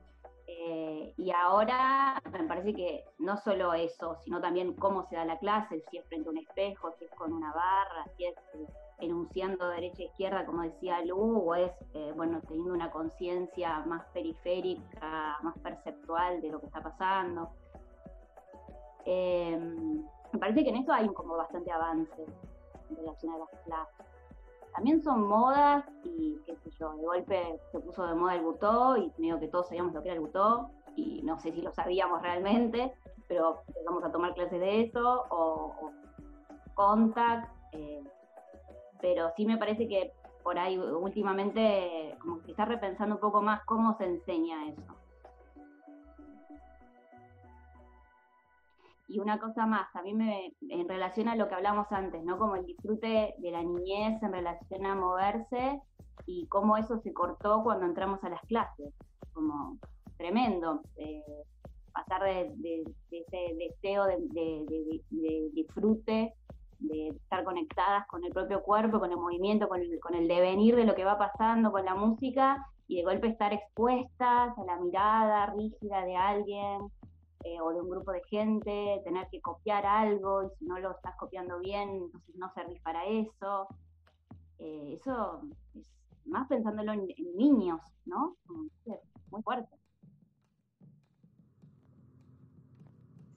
Eh, 0.46 1.14
y 1.16 1.30
ahora 1.30 2.20
me 2.32 2.44
parece 2.44 2.74
que 2.74 3.04
no 3.18 3.36
solo 3.36 3.72
eso, 3.72 4.16
sino 4.24 4.40
también 4.40 4.74
cómo 4.74 5.06
se 5.08 5.14
da 5.14 5.24
la 5.24 5.38
clase, 5.38 5.80
si 5.90 5.98
es 5.98 6.04
frente 6.06 6.28
a 6.28 6.32
un 6.32 6.38
espejo, 6.38 6.90
si 6.98 7.04
es 7.04 7.10
con 7.12 7.32
una 7.32 7.52
barra, 7.52 8.04
si 8.16 8.24
es 8.24 8.36
eh, 8.54 8.66
enunciando 8.98 9.68
derecha 9.68 10.02
e 10.02 10.06
izquierda, 10.06 10.44
como 10.44 10.62
decía 10.62 11.04
Lu, 11.04 11.38
o 11.38 11.54
es, 11.54 11.72
eh, 11.94 12.12
bueno, 12.16 12.40
teniendo 12.48 12.74
una 12.74 12.90
conciencia 12.90 13.78
más 13.86 14.04
periférica, 14.12 15.38
más 15.42 15.56
perceptual 15.58 16.40
de 16.40 16.50
lo 16.50 16.60
que 16.60 16.66
está 16.66 16.82
pasando. 16.82 17.50
me 19.06 20.38
parece 20.38 20.64
que 20.64 20.70
en 20.70 20.76
eso 20.76 20.92
hay 20.92 21.08
como 21.10 21.36
bastante 21.36 21.70
avance 21.70 22.26
en 22.90 22.96
relación 22.96 23.34
a 23.34 23.38
las 23.38 23.50
clases 23.64 24.09
también 24.74 25.02
son 25.02 25.26
modas 25.26 25.84
y 26.04 26.38
qué 26.46 26.56
sé 26.56 26.70
yo, 26.78 26.92
de 26.94 27.04
golpe 27.04 27.60
se 27.72 27.80
puso 27.80 28.06
de 28.06 28.14
moda 28.14 28.34
el 28.34 28.42
butó 28.42 28.96
y 28.96 29.12
medio 29.18 29.40
que 29.40 29.48
todos 29.48 29.68
sabíamos 29.68 29.94
lo 29.94 30.02
que 30.02 30.08
era 30.08 30.16
el 30.16 30.20
butó 30.20 30.70
y 30.96 31.22
no 31.22 31.38
sé 31.38 31.52
si 31.52 31.62
lo 31.62 31.72
sabíamos 31.72 32.22
realmente, 32.22 32.92
pero 33.28 33.62
empezamos 33.68 34.04
a 34.04 34.12
tomar 34.12 34.34
clases 34.34 34.60
de 34.60 34.82
eso 34.82 35.24
o, 35.30 35.90
contact. 36.74 37.48
Eh, 37.72 38.02
pero 39.00 39.30
sí 39.36 39.46
me 39.46 39.56
parece 39.56 39.86
que 39.88 40.12
por 40.42 40.58
ahí 40.58 40.78
últimamente 40.78 42.16
como 42.20 42.38
que 42.38 42.46
se 42.46 42.50
está 42.52 42.64
repensando 42.64 43.16
un 43.16 43.20
poco 43.20 43.42
más 43.42 43.62
cómo 43.64 43.96
se 43.96 44.04
enseña 44.04 44.68
eso. 44.68 44.99
Y 49.10 49.18
una 49.18 49.40
cosa 49.40 49.66
más, 49.66 49.88
a 49.96 50.02
mí 50.02 50.14
me, 50.14 50.54
en 50.68 50.88
relación 50.88 51.26
a 51.26 51.34
lo 51.34 51.48
que 51.48 51.56
hablamos 51.56 51.90
antes, 51.90 52.22
¿no? 52.22 52.38
Como 52.38 52.54
el 52.54 52.64
disfrute 52.64 53.34
de 53.38 53.50
la 53.50 53.60
niñez 53.60 54.22
en 54.22 54.32
relación 54.32 54.86
a 54.86 54.94
moverse 54.94 55.80
y 56.26 56.46
cómo 56.46 56.76
eso 56.76 57.00
se 57.00 57.12
cortó 57.12 57.64
cuando 57.64 57.86
entramos 57.86 58.22
a 58.22 58.28
las 58.28 58.40
clases. 58.42 58.94
Como 59.32 59.78
tremendo. 60.16 60.82
Eh, 60.96 61.24
pasar 61.92 62.22
de, 62.22 62.84
ese 63.10 63.56
deseo 63.58 64.04
de, 64.04 65.50
disfrute, 65.54 66.32
de 66.78 67.08
estar 67.08 67.42
conectadas 67.42 68.06
con 68.06 68.24
el 68.24 68.32
propio 68.32 68.62
cuerpo, 68.62 69.00
con 69.00 69.10
el 69.10 69.18
movimiento, 69.18 69.68
con 69.68 69.80
el, 69.80 69.98
con 69.98 70.14
el 70.14 70.28
devenir 70.28 70.76
de 70.76 70.84
lo 70.84 70.94
que 70.94 71.04
va 71.04 71.18
pasando 71.18 71.72
con 71.72 71.84
la 71.84 71.96
música 71.96 72.64
y 72.86 72.98
de 72.98 73.02
golpe 73.02 73.26
estar 73.26 73.52
expuestas 73.52 74.56
a 74.56 74.64
la 74.64 74.78
mirada 74.78 75.46
rígida 75.46 76.04
de 76.04 76.14
alguien 76.14 76.78
eh, 77.44 77.60
o 77.60 77.72
de 77.72 77.80
un 77.80 77.88
grupo 77.88 78.12
de 78.12 78.22
gente, 78.24 79.00
tener 79.04 79.28
que 79.30 79.40
copiar 79.40 79.86
algo 79.86 80.44
y 80.44 80.50
si 80.58 80.64
no 80.66 80.78
lo 80.78 80.92
estás 80.92 81.16
copiando 81.16 81.58
bien, 81.58 81.88
entonces 81.88 82.34
no 82.36 82.52
servís 82.54 82.80
para 82.82 83.04
eso. 83.06 83.66
Eh, 84.58 84.98
eso 85.00 85.42
es 85.74 85.86
más 86.26 86.46
pensándolo 86.48 86.92
en, 86.92 87.08
niños, 87.36 87.80
¿no? 88.04 88.36
Muy 89.30 89.42
fuerte. 89.42 89.80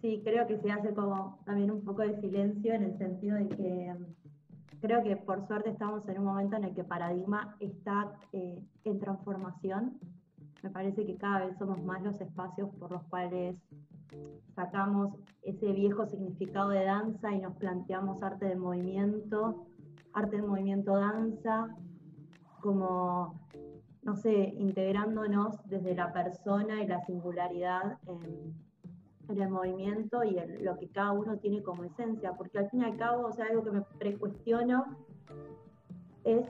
Sí, 0.03 0.21
creo 0.21 0.45
que 0.47 0.59
se 0.59 0.69
hace 0.69 0.93
como 0.93 1.39
también 1.45 1.71
un 1.71 1.81
poco 1.81 2.01
de 2.01 2.19
silencio 2.19 2.73
en 2.73 2.83
el 2.83 2.97
sentido 2.97 3.37
de 3.37 3.47
que 3.47 3.93
mm, 3.93 4.79
creo 4.81 5.01
que 5.01 5.15
por 5.15 5.47
suerte 5.47 5.69
estamos 5.69 6.05
en 6.09 6.19
un 6.19 6.25
momento 6.25 6.57
en 6.57 6.65
el 6.65 6.75
que 6.75 6.83
paradigma 6.83 7.55
está 7.61 8.11
eh, 8.33 8.61
en 8.83 8.99
transformación. 8.99 9.97
Me 10.61 10.69
parece 10.71 11.05
que 11.05 11.15
cada 11.15 11.45
vez 11.45 11.57
somos 11.57 11.81
más 11.83 12.01
los 12.03 12.19
espacios 12.19 12.69
por 12.75 12.91
los 12.91 13.03
cuales 13.03 13.55
sacamos 14.55 15.15
ese 15.41 15.71
viejo 15.71 16.05
significado 16.05 16.69
de 16.69 16.85
danza 16.85 17.31
y 17.31 17.39
nos 17.39 17.55
planteamos 17.55 18.21
arte 18.21 18.45
de 18.45 18.55
movimiento, 18.55 19.65
arte 20.13 20.37
de 20.37 20.43
movimiento 20.43 20.95
danza, 20.95 21.75
como, 22.61 23.39
no 24.03 24.15
sé, 24.15 24.53
integrándonos 24.57 25.57
desde 25.67 25.95
la 25.95 26.13
persona 26.13 26.81
y 26.81 26.87
la 26.87 27.01
singularidad 27.05 27.97
en, 28.07 28.53
el 29.29 29.49
movimiento 29.49 30.23
y 30.23 30.37
en 30.37 30.63
lo 30.63 30.77
que 30.77 30.89
cada 30.89 31.11
uno 31.13 31.37
tiene 31.37 31.63
como 31.63 31.83
esencia, 31.85 32.33
porque 32.33 32.59
al 32.59 32.69
fin 32.69 32.81
y 32.81 32.85
al 32.85 32.97
cabo, 32.97 33.27
o 33.27 33.31
sea, 33.31 33.45
algo 33.45 33.63
que 33.63 33.71
me 33.71 33.81
precuestiono 33.97 34.97
es 36.23 36.45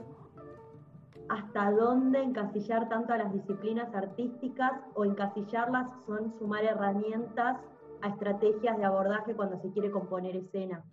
hasta 1.30 1.72
dónde 1.72 2.22
encasillar 2.22 2.90
tanto 2.90 3.14
a 3.14 3.18
las 3.18 3.34
disciplinas 3.34 3.94
artísticas 3.94 4.74
o 4.96 5.06
encasillarlas 5.06 5.88
son 6.06 6.34
sumar 6.38 6.64
herramientas 6.64 7.58
a 8.02 8.10
estrategias 8.10 8.78
de 8.78 8.86
abordaje 8.86 9.34
cuando 9.34 9.60
se 9.62 9.72
quiere 9.72 9.92
componer 9.92 10.36
escena. 10.36 10.84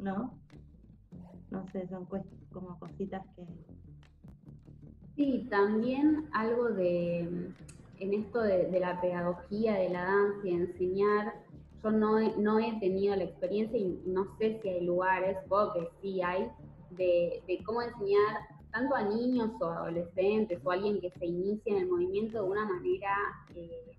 ¿No? 0.00 0.34
No 1.50 1.66
sé, 1.68 1.86
son 1.88 2.06
como 2.52 2.78
cositas 2.78 3.24
que... 3.36 3.46
Sí, 5.16 5.46
también 5.48 6.28
algo 6.32 6.70
de 6.70 7.54
en 8.00 8.14
esto 8.14 8.42
de, 8.42 8.78
la 8.80 9.00
pedagogía 9.00 9.74
de 9.74 9.88
la 9.90 10.04
danza 10.04 10.46
y 10.46 10.50
enseñar, 10.50 11.34
yo 11.82 11.90
no 11.90 12.18
he, 12.18 12.36
no 12.36 12.58
he 12.58 12.78
tenido 12.80 13.14
la 13.16 13.24
experiencia 13.24 13.78
y 13.78 14.02
no 14.06 14.26
sé 14.38 14.60
si 14.60 14.68
hay 14.68 14.84
lugares, 14.84 15.38
supongo 15.42 15.72
que 15.74 15.88
sí 16.00 16.22
hay, 16.22 16.50
de, 16.90 17.42
cómo 17.64 17.82
enseñar 17.82 18.53
tanto 18.74 18.96
a 18.96 19.02
niños 19.02 19.50
o 19.60 19.66
adolescentes 19.66 20.58
o 20.64 20.70
alguien 20.72 21.00
que 21.00 21.10
se 21.10 21.26
inicie 21.26 21.72
en 21.72 21.82
el 21.82 21.88
movimiento 21.88 22.42
de 22.42 22.50
una 22.50 22.64
manera 22.64 23.14
eh, 23.54 23.96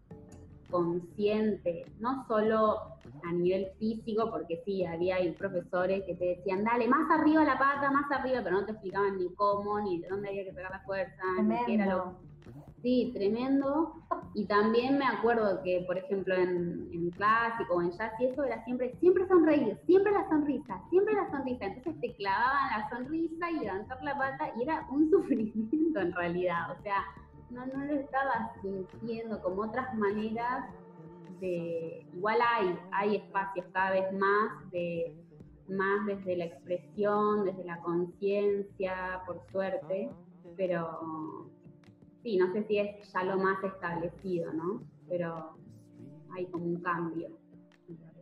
consciente, 0.70 1.86
no 2.00 2.28
solo 2.28 2.82
a 3.24 3.32
nivel 3.32 3.68
físico, 3.80 4.30
porque 4.30 4.62
sí, 4.66 4.86
había 4.86 5.18
profesores 5.38 6.04
que 6.06 6.16
te 6.16 6.26
decían, 6.26 6.66
dale, 6.66 6.90
más 6.90 7.10
arriba 7.10 7.46
la 7.46 7.58
pata, 7.58 7.90
más 7.90 8.12
arriba, 8.12 8.42
pero 8.44 8.60
no 8.60 8.66
te 8.66 8.74
explicaban 8.74 9.18
ni 9.18 9.34
cómo, 9.36 9.80
ni 9.80 10.02
de 10.02 10.10
dónde 10.10 10.28
había 10.28 10.44
que 10.44 10.52
pegar 10.52 10.72
la 10.72 10.82
fuerza, 10.82 11.24
ni 11.42 11.66
qué 11.66 11.76
era 11.76 11.86
lo 11.86 12.18
Sí, 12.86 13.10
tremendo. 13.16 13.96
Y 14.36 14.46
también 14.46 15.00
me 15.00 15.08
acuerdo 15.08 15.64
que, 15.64 15.84
por 15.88 15.98
ejemplo, 15.98 16.36
en, 16.36 16.88
en 16.94 17.10
clásico 17.10 17.74
o 17.74 17.82
en 17.82 17.90
jazz 17.90 18.14
y 18.20 18.26
eso 18.26 18.44
era 18.44 18.64
siempre, 18.64 18.96
siempre 19.00 19.28
sonreír, 19.28 19.76
siempre 19.88 20.12
la 20.12 20.30
sonrisa, 20.30 20.80
siempre 20.92 21.16
la 21.16 21.32
sonrisa. 21.32 21.66
Entonces 21.66 22.00
te 22.00 22.14
clavaban 22.14 22.80
la 22.80 22.90
sonrisa 22.92 23.50
y 23.50 23.60
levantar 23.62 24.04
la 24.04 24.16
pata 24.16 24.52
y 24.56 24.62
era 24.62 24.86
un 24.92 25.10
sufrimiento 25.10 26.00
en 26.00 26.14
realidad. 26.14 26.78
O 26.78 26.84
sea, 26.84 27.04
no, 27.50 27.66
no 27.66 27.86
lo 27.86 27.94
estabas 27.94 28.52
sintiendo 28.62 29.42
como 29.42 29.64
otras 29.64 29.92
maneras 29.96 30.72
de... 31.40 32.06
Igual 32.14 32.38
hay, 32.40 32.78
hay 32.92 33.16
espacios 33.16 33.66
cada 33.74 33.94
vez 33.94 34.14
más 34.14 34.72
de 34.72 35.12
más 35.68 36.06
desde 36.06 36.38
la 36.38 36.46
expresión, 36.46 37.46
desde 37.46 37.64
la 37.64 37.80
conciencia, 37.80 39.24
por 39.26 39.42
suerte, 39.52 40.12
pero 40.56 41.50
sí, 42.26 42.38
no 42.38 42.52
sé 42.52 42.64
si 42.64 42.80
es 42.80 43.14
ya 43.14 43.24
lo 43.24 43.38
más 43.38 43.64
establecido, 43.64 44.52
¿no? 44.52 44.82
Pero 45.08 45.58
hay 46.36 46.48
como 46.48 46.66
un 46.66 46.82
cambio. 46.82 47.30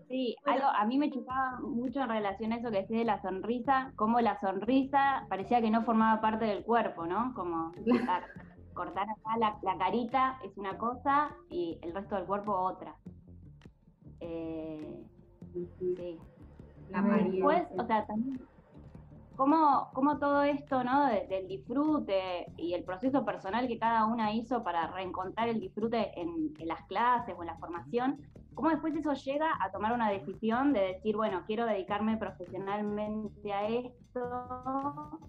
Sí, 0.10 0.36
algo 0.44 0.68
a 0.68 0.86
mí 0.86 0.98
me 0.98 1.10
chocaba 1.10 1.62
mucho 1.62 2.02
en 2.02 2.10
relación 2.10 2.52
a 2.52 2.58
eso 2.58 2.70
que 2.70 2.82
decía 2.82 3.00
de 3.00 3.06
la 3.06 3.22
sonrisa, 3.22 3.94
como 3.96 4.20
la 4.20 4.40
sonrisa 4.42 5.26
parecía 5.30 5.62
que 5.62 5.72
no 5.72 5.86
formaba 5.86 6.20
parte 6.20 6.46
del 6.46 6.66
cuerpo, 6.66 7.06
¿no? 7.06 7.34
Como 7.34 7.72
cortar, 8.74 9.08
acá 9.10 9.38
la, 9.38 9.78
carita 9.78 10.38
es 10.44 10.56
una 10.58 10.78
cosa 10.78 11.32
y 11.50 11.80
el 11.82 11.94
resto 11.94 12.16
del 12.16 12.26
cuerpo 12.26 12.54
otra. 12.54 12.96
Eh, 14.20 15.02
sí. 15.80 16.20
La 16.90 17.02
Después, 17.02 17.64
o 17.78 17.88
sea, 17.88 18.06
también 18.06 18.40
cómo, 19.36 19.90
cómo 19.94 20.20
todo 20.20 20.44
esto 20.44 20.84
¿no? 20.84 21.08
del 21.08 21.48
disfrute 21.48 22.48
y 22.58 22.74
el 22.74 22.84
proceso 22.84 23.26
personal 23.26 23.68
que 23.68 23.80
cada 23.80 24.06
una 24.06 24.34
hizo 24.34 24.64
para 24.64 24.88
reencontrar 24.88 25.50
el 25.50 25.60
disfrute 25.60 26.20
en, 26.20 26.54
las 26.66 26.84
clases 26.86 27.36
o 27.38 27.42
en 27.42 27.48
la 27.48 27.58
formación, 27.58 28.22
cómo 28.54 28.70
después 28.70 28.96
eso 28.96 29.14
llega 29.14 29.48
a 29.60 29.72
tomar 29.72 29.94
una 29.94 30.10
decisión 30.10 30.74
de 30.74 30.82
decir, 30.82 31.16
bueno, 31.16 31.44
quiero 31.46 31.66
dedicarme 31.66 32.18
profesionalmente 32.18 33.52
a 33.52 33.68
esto, 33.68 35.20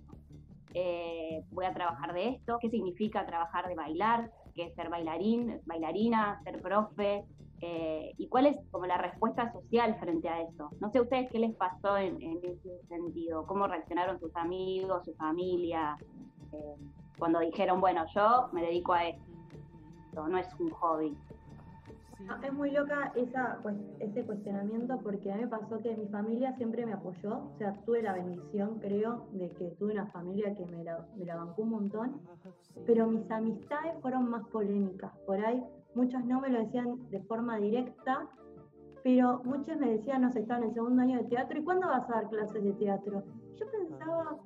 eh, 0.75 1.45
voy 1.51 1.65
a 1.65 1.75
trabajar 1.75 2.13
de 2.13 2.29
esto, 2.31 2.59
qué 2.61 2.69
significa 2.69 3.27
trabajar 3.27 3.69
de 3.69 3.75
bailar, 3.75 4.31
qué 4.55 4.65
es 4.65 4.75
ser 4.75 4.89
bailarín, 4.91 5.61
bailarina, 5.67 6.41
ser 6.45 6.61
profe, 6.61 7.25
eh, 7.61 8.13
¿Y 8.19 8.29
cuál 8.29 8.47
es 8.47 8.57
como 8.71 8.87
la 8.87 8.99
respuesta 8.99 9.53
social 9.53 9.97
frente 9.99 10.29
a 10.29 10.43
eso? 10.43 10.71
No 10.81 10.91
sé 10.91 11.01
ustedes 11.01 11.31
qué 11.31 11.39
les 11.39 11.55
pasó 11.55 11.97
en, 11.97 12.21
ese 12.43 12.81
sentido, 12.89 13.47
cómo 13.47 13.67
reaccionaron 13.67 14.19
sus 14.21 14.35
amigos, 14.37 15.05
su 15.05 15.15
familia, 15.15 15.97
eh, 16.53 16.77
cuando 17.19 17.39
dijeron, 17.41 17.81
bueno, 17.81 18.05
yo 18.15 18.49
me 18.53 18.63
dedico 18.63 18.93
a 18.93 19.07
esto, 19.07 20.29
no 20.29 20.37
es 20.37 20.49
un 20.59 20.71
hobby. 20.71 21.17
es 22.43 22.53
muy 22.53 22.71
loca 22.71 23.13
esa, 23.15 23.59
pues, 23.63 23.77
ese 24.01 24.25
cuestionamiento 24.25 24.99
porque 24.99 25.33
a 25.33 25.37
mí 25.37 25.43
me 25.43 25.49
pasó 25.49 25.81
que 25.81 25.97
mi 25.97 26.07
familia 26.09 26.55
siempre 26.57 26.85
me 26.85 26.93
apoyó, 26.93 27.45
o 27.55 27.57
sea, 27.59 27.73
tuve 27.85 28.03
la 28.03 28.13
bendición, 28.15 28.79
creo, 28.81 29.27
de 29.33 29.51
que 29.53 29.71
tuve 29.79 29.93
una 29.93 30.07
familia 30.09 30.55
que 30.55 30.67
me 30.67 30.85
la, 30.85 31.07
me 31.17 31.25
la 31.25 31.37
bancó 31.37 31.63
un 31.63 31.71
montón, 31.71 32.21
pero 32.85 33.07
mis 33.07 33.31
amistades 33.31 33.95
fueron 34.03 34.29
más 34.29 34.47
polémicas. 34.49 35.13
Por 35.27 35.43
ahí 35.45 35.65
muchos 35.95 36.25
no 36.25 36.41
me 36.41 36.51
lo 36.51 36.61
decían 36.61 37.09
de 37.11 37.21
forma 37.23 37.57
directa, 37.59 38.29
pero 39.03 39.43
muchos 39.45 39.77
me 39.79 39.91
decían, 39.91 40.23
no 40.23 40.31
sé, 40.31 40.41
estaba 40.41 40.61
en 40.61 40.69
el 40.69 40.75
segundo 40.75 41.03
año 41.03 41.19
de 41.19 41.25
teatro, 41.25 41.59
¿y 41.59 41.65
cuándo 41.65 41.89
vas 41.89 42.09
a 42.09 42.15
dar 42.15 42.29
clases 42.29 42.65
de 42.65 42.73
teatro? 42.73 43.23
Yo 43.57 43.67
pensaba, 43.71 44.39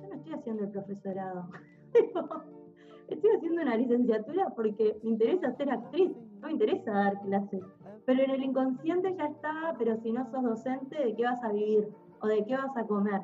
yo 0.00 0.08
no 0.08 0.14
estoy 0.14 0.32
haciendo 0.32 0.64
el 0.64 0.70
profesorado, 0.70 1.48
estoy 3.08 3.30
haciendo 3.36 3.62
una 3.62 3.76
licenciatura 3.76 4.50
porque 4.56 4.98
me 5.02 5.10
interesa 5.10 5.52
ser 5.56 5.70
actriz, 5.70 6.10
no 6.40 6.46
me 6.46 6.52
interesa 6.52 6.90
dar 6.90 7.20
clases. 7.22 7.62
Pero 8.04 8.22
en 8.22 8.30
el 8.30 8.42
inconsciente 8.42 9.14
ya 9.16 9.26
está, 9.26 9.74
pero 9.78 9.96
si 9.98 10.12
no 10.12 10.24
sos 10.30 10.42
docente, 10.42 10.96
¿de 10.96 11.14
qué 11.14 11.24
vas 11.24 11.42
a 11.42 11.52
vivir? 11.52 11.88
¿O 12.20 12.26
de 12.26 12.44
qué 12.44 12.56
vas 12.56 12.76
a 12.76 12.84
comer? 12.84 13.20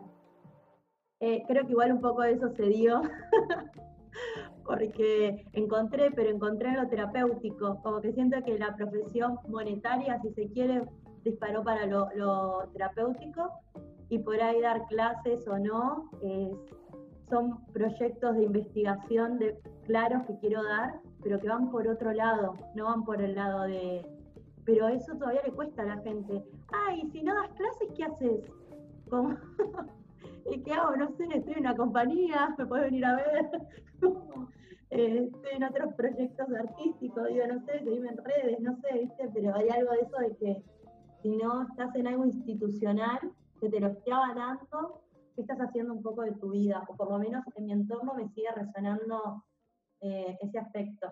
Eh, 1.21 1.45
creo 1.47 1.64
que 1.64 1.73
igual 1.73 1.92
un 1.92 2.01
poco 2.01 2.23
de 2.23 2.33
eso 2.33 2.51
se 2.51 2.64
dio, 2.64 3.01
porque 4.64 5.44
encontré, 5.53 6.11
pero 6.11 6.31
encontré 6.31 6.72
lo 6.72 6.88
terapéutico, 6.88 7.81
como 7.83 8.01
que 8.01 8.12
siento 8.12 8.42
que 8.44 8.59
la 8.59 8.75
profesión 8.77 9.38
monetaria, 9.48 10.20
si 10.22 10.31
se 10.31 10.48
quiere, 10.48 10.83
disparó 11.25 11.62
para 11.62 11.87
lo, 11.87 12.09
terapéutico 12.72 13.51
y 14.09 14.18
por 14.18 14.40
ahí 14.40 14.61
dar 14.61 14.85
clases 14.87 15.46
o 15.48 15.59
no, 15.59 16.11
son 17.29 17.64
proyectos 17.72 18.37
de 18.37 18.44
investigación 18.44 19.38
claros 19.85 20.22
que 20.27 20.38
quiero 20.38 20.62
dar, 20.62 21.01
pero 21.22 21.40
que 21.40 21.48
van 21.48 21.70
por 21.70 21.88
otro 21.88 22.12
lado, 22.12 22.55
no 22.75 22.85
van 22.87 23.05
por 23.05 23.22
el 23.22 23.35
lado 23.35 23.62
de... 23.62 24.07
Pero 24.64 24.87
eso 24.88 25.14
todavía 25.14 25.42
le 25.44 25.53
cuesta 25.53 25.83
a 25.83 25.87
la 25.87 25.96
gente. 26.03 26.44
Ay, 26.87 27.09
si 27.11 27.22
no 27.22 27.35
das 27.35 27.51
clases, 27.55 27.88
¿qué 27.96 28.05
haces? 28.05 28.53
¿Y 30.51 30.63
qué 30.63 30.73
hago? 30.73 30.97
No 30.97 31.17
sé, 31.17 31.25
estoy 31.33 31.55
en 31.55 31.61
una 31.61 31.77
compañía, 31.77 32.55
me 32.59 32.67
puedes 32.67 32.87
venir 32.87 33.05
a 33.05 33.17
ver. 33.17 33.51
Eh, 34.95 35.31
estoy 35.33 35.53
en 35.57 35.65
otros 35.65 35.95
proyectos 35.95 36.47
artísticos, 36.53 37.27
digo, 37.29 37.47
no 37.47 37.65
sé, 37.65 37.79
seguime 37.79 38.11
en 38.11 38.17
redes, 38.19 38.61
no 38.61 38.77
sé, 38.77 38.99
¿viste? 38.99 39.27
Pero 39.33 39.57
hay 39.57 39.71
algo 39.71 39.91
de 39.93 40.01
eso 40.01 40.19
de 40.19 40.37
que 40.37 40.63
si 41.23 41.31
no 41.31 41.63
estás 41.63 41.95
en 41.95 42.09
algo 42.09 42.27
institucional, 42.27 43.19
que 43.59 43.71
te 43.71 43.81
lo 43.81 43.87
esté 43.87 44.13
avalando, 44.13 45.01
¿qué 45.35 45.41
estás 45.41 45.57
haciendo 45.61 45.95
un 45.95 46.03
poco 46.03 46.21
de 46.21 46.33
tu 46.33 46.51
vida? 46.51 46.85
O 46.89 46.95
por 46.95 47.11
lo 47.11 47.19
menos 47.19 47.43
en 47.57 47.65
mi 47.65 47.73
entorno 47.73 48.13
me 48.13 48.29
sigue 48.35 48.51
resonando 48.55 49.43
eh, 50.03 50.37
ese 50.43 50.59
aspecto. 50.59 51.11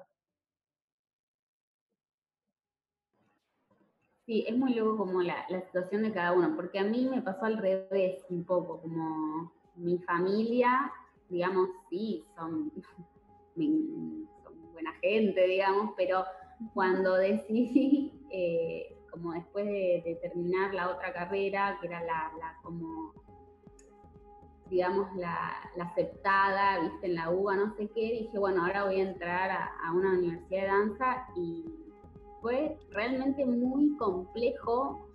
Sí, 4.31 4.45
es 4.47 4.57
muy 4.57 4.75
loco 4.75 4.97
como 4.97 5.23
la, 5.23 5.45
la, 5.49 5.61
situación 5.63 6.05
de 6.05 6.13
cada 6.13 6.31
uno, 6.31 6.55
porque 6.55 6.79
a 6.79 6.85
mí 6.85 7.05
me 7.05 7.21
pasó 7.21 7.47
al 7.47 7.59
revés 7.59 8.25
un 8.29 8.45
poco, 8.45 8.81
como 8.81 9.51
mi 9.75 9.99
familia, 9.99 10.93
digamos, 11.29 11.69
sí, 11.89 12.25
son 12.37 12.71
son 13.57 14.73
buena 14.73 14.93
gente, 15.03 15.49
digamos, 15.49 15.95
pero 15.97 16.23
cuando 16.75 17.17
decidí, 17.17 18.13
eh, 18.31 18.97
como 19.11 19.33
después 19.33 19.67
de, 19.67 20.17
terminar 20.23 20.75
la 20.75 20.91
otra 20.91 21.13
carrera, 21.13 21.77
que 21.81 21.89
era 21.89 22.01
la, 22.05 22.31
como, 22.63 23.13
digamos, 24.67 25.13
la, 25.17 25.57
aceptada, 25.81 26.79
viste, 26.79 27.07
en 27.09 27.17
la 27.17 27.31
UBA, 27.31 27.57
no 27.57 27.75
sé 27.75 27.89
qué, 27.89 28.13
dije, 28.13 28.39
bueno, 28.39 28.65
ahora 28.65 28.85
voy 28.85 29.01
a 29.01 29.11
entrar 29.11 29.51
a, 29.51 29.93
una 29.93 30.11
universidad 30.11 30.61
de 30.61 30.67
danza 30.69 31.27
y 31.35 31.90
fue 32.41 32.79
realmente 32.91 33.45
muy 33.45 33.97
complejo. 33.97 35.09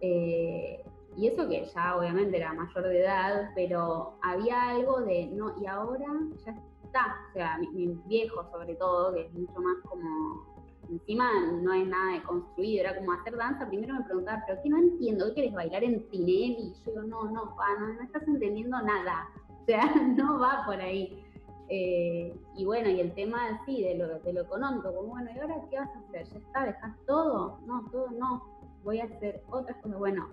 Eh, 0.00 0.82
y 1.16 1.26
eso 1.26 1.48
que 1.48 1.64
ya 1.74 1.96
obviamente 1.96 2.36
era 2.36 2.52
mayor 2.52 2.84
de 2.84 3.00
edad, 3.00 3.50
pero 3.54 4.14
había 4.22 4.70
algo 4.70 5.00
de, 5.00 5.26
no, 5.26 5.54
y 5.60 5.66
ahora 5.66 6.06
ya 6.46 6.54
o 6.90 7.32
sea, 7.32 7.58
mi, 7.58 7.86
viejo 8.06 8.44
sobre 8.50 8.74
todo, 8.74 9.14
que 9.14 9.26
es 9.26 9.32
mucho 9.32 9.60
más 9.60 9.76
como, 9.88 10.44
encima 10.88 11.30
no 11.62 11.72
es 11.72 11.86
nada 11.86 12.14
de 12.14 12.22
construido, 12.22 12.80
era 12.80 12.96
como 12.96 13.12
hacer 13.12 13.36
danza, 13.36 13.68
primero 13.68 13.94
me 13.94 14.04
preguntaba, 14.04 14.42
pero 14.46 14.60
¿qué 14.62 14.68
no 14.68 14.78
entiendo? 14.78 15.26
¿Qué 15.26 15.34
quieres 15.34 15.54
bailar 15.54 15.84
en 15.84 16.08
Tinelli? 16.10 16.56
Y 16.58 16.74
yo 16.84 16.90
digo, 16.90 17.02
no, 17.02 17.30
no, 17.30 17.54
pa, 17.56 17.66
no, 17.78 17.94
no 17.94 18.02
estás 18.02 18.26
entendiendo 18.26 18.80
nada, 18.82 19.28
o 19.62 19.64
sea, 19.66 19.84
no 20.16 20.38
va 20.40 20.62
por 20.66 20.80
ahí. 20.80 21.24
Eh, 21.70 22.36
y 22.56 22.64
bueno, 22.64 22.90
y 22.90 23.00
el 23.00 23.14
tema 23.14 23.62
sí, 23.64 23.82
de 23.82 23.94
lo, 23.94 24.18
de 24.18 24.32
lo 24.32 24.42
económico, 24.42 24.92
como 24.92 25.10
bueno, 25.10 25.30
¿y 25.34 25.38
ahora 25.38 25.56
qué 25.70 25.78
vas 25.78 25.88
a 25.88 25.98
hacer? 26.00 26.26
¿Ya 26.26 26.38
está? 26.38 26.66
¿Dejas 26.66 26.96
todo? 27.06 27.60
No, 27.64 27.88
todo 27.92 28.10
no, 28.10 28.44
voy 28.82 29.00
a 29.00 29.04
hacer 29.04 29.42
otras 29.50 29.76
cosas. 29.78 29.98
Bueno, 29.98 30.28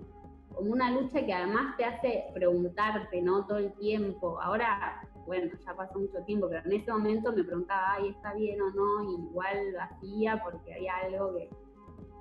como 0.54 0.72
una 0.72 0.92
lucha 0.92 1.24
que 1.24 1.34
además 1.34 1.78
te 1.78 1.86
hace 1.86 2.26
preguntarte, 2.34 3.22
¿no? 3.22 3.46
Todo 3.46 3.60
el 3.60 3.72
tiempo. 3.74 4.40
Ahora 4.42 5.08
bueno, 5.28 5.52
ya 5.64 5.76
pasó 5.76 6.00
mucho 6.00 6.24
tiempo, 6.24 6.48
pero 6.48 6.62
en 6.66 6.72
ese 6.72 6.92
momento 6.92 7.34
me 7.34 7.44
preguntaba, 7.44 7.96
ay, 7.96 8.10
¿está 8.10 8.34
bien 8.34 8.62
o 8.62 8.72
no? 8.72 9.12
Y 9.12 9.22
igual 9.26 9.74
lo 9.74 9.82
hacía 9.82 10.42
porque 10.44 10.74
hay 10.74 10.88
algo 10.88 11.36
que... 11.36 11.50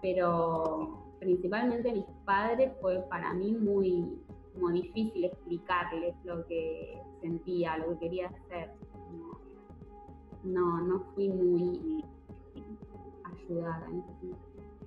Pero 0.02 1.04
principalmente 1.20 1.92
mis 1.92 2.04
padres 2.24 2.72
fue 2.80 2.98
para 3.08 3.32
mí 3.32 3.52
muy, 3.52 4.20
muy 4.56 4.82
difícil 4.82 5.24
explicarles 5.24 6.14
lo 6.24 6.44
que 6.46 7.00
sentía, 7.20 7.78
lo 7.78 7.90
que 7.92 7.98
quería 8.00 8.26
hacer. 8.26 8.72
No, 10.44 10.80
no, 10.80 11.00
fui 11.14 11.28
muy 11.28 12.04
ayudada 13.24 13.88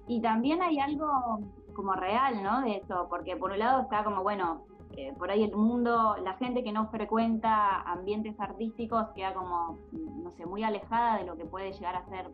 Y 0.07 0.21
también 0.21 0.61
hay 0.61 0.79
algo 0.79 1.39
como 1.73 1.93
real, 1.93 2.41
¿no? 2.41 2.61
De 2.61 2.77
eso, 2.77 3.07
porque 3.09 3.35
por 3.35 3.51
un 3.51 3.59
lado 3.59 3.81
está 3.81 4.03
como, 4.03 4.23
bueno, 4.23 4.63
eh, 4.97 5.13
por 5.17 5.29
ahí 5.31 5.43
el 5.43 5.55
mundo, 5.55 6.17
la 6.23 6.33
gente 6.33 6.63
que 6.63 6.71
no 6.71 6.89
frecuenta 6.89 7.81
ambientes 7.81 8.39
artísticos 8.39 9.07
queda 9.15 9.33
como, 9.33 9.77
no 9.91 10.31
sé, 10.31 10.45
muy 10.45 10.63
alejada 10.63 11.17
de 11.17 11.25
lo 11.25 11.37
que 11.37 11.45
puede 11.45 11.71
llegar 11.71 11.95
a 11.95 12.05
ser 12.05 12.29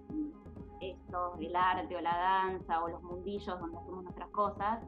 esto, 0.81 1.33
el 1.39 1.55
arte 1.55 1.95
o 1.95 2.01
la 2.01 2.17
danza 2.17 2.83
o 2.83 2.87
los 2.87 3.03
mundillos 3.03 3.59
donde 3.59 3.77
hacemos 3.77 4.03
nuestras 4.03 4.29
cosas. 4.29 4.83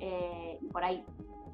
Eh, 0.00 0.58
por 0.72 0.84
ahí 0.84 1.04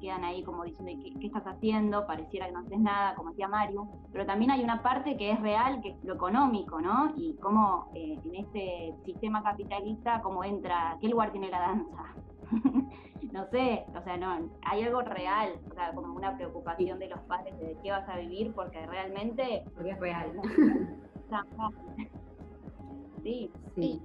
quedan 0.01 0.25
ahí 0.25 0.43
como 0.43 0.63
diciendo, 0.63 0.91
¿qué, 1.19 1.27
estás 1.27 1.45
haciendo? 1.45 2.05
Pareciera 2.05 2.47
que 2.47 2.51
no 2.51 2.59
haces 2.59 2.79
nada, 2.79 3.15
como 3.15 3.29
decía 3.29 3.47
Mario. 3.47 3.87
Pero 4.11 4.25
también 4.25 4.51
hay 4.51 4.63
una 4.63 4.81
parte 4.81 5.15
que 5.15 5.31
es 5.31 5.39
real, 5.39 5.81
que 5.81 5.89
es 5.89 6.03
lo 6.03 6.15
económico, 6.15 6.81
¿no? 6.81 7.13
Y 7.15 7.37
cómo 7.37 7.89
eh, 7.95 8.19
en 8.25 8.35
este 8.35 8.95
sistema 9.05 9.43
capitalista, 9.43 10.21
cómo 10.21 10.43
entra, 10.43 10.97
¿qué 10.99 11.07
lugar 11.07 11.31
tiene 11.31 11.49
la 11.49 11.59
danza? 11.59 12.15
no 13.31 13.45
sé, 13.47 13.85
o 13.97 14.03
sea, 14.03 14.17
no, 14.17 14.49
hay 14.63 14.83
algo 14.83 15.01
real, 15.01 15.53
o 15.69 15.73
sea, 15.73 15.93
como 15.93 16.13
una 16.13 16.35
preocupación 16.35 16.99
de 16.99 17.07
los 17.07 17.19
padres 17.21 17.57
de 17.59 17.77
qué 17.81 17.91
vas 17.91 18.07
a 18.09 18.17
vivir, 18.17 18.51
porque 18.53 18.85
realmente, 18.85 19.63
porque 19.73 19.91
es 19.91 19.99
real. 19.99 20.31
sí, 23.23 23.49
sí. 23.75 24.01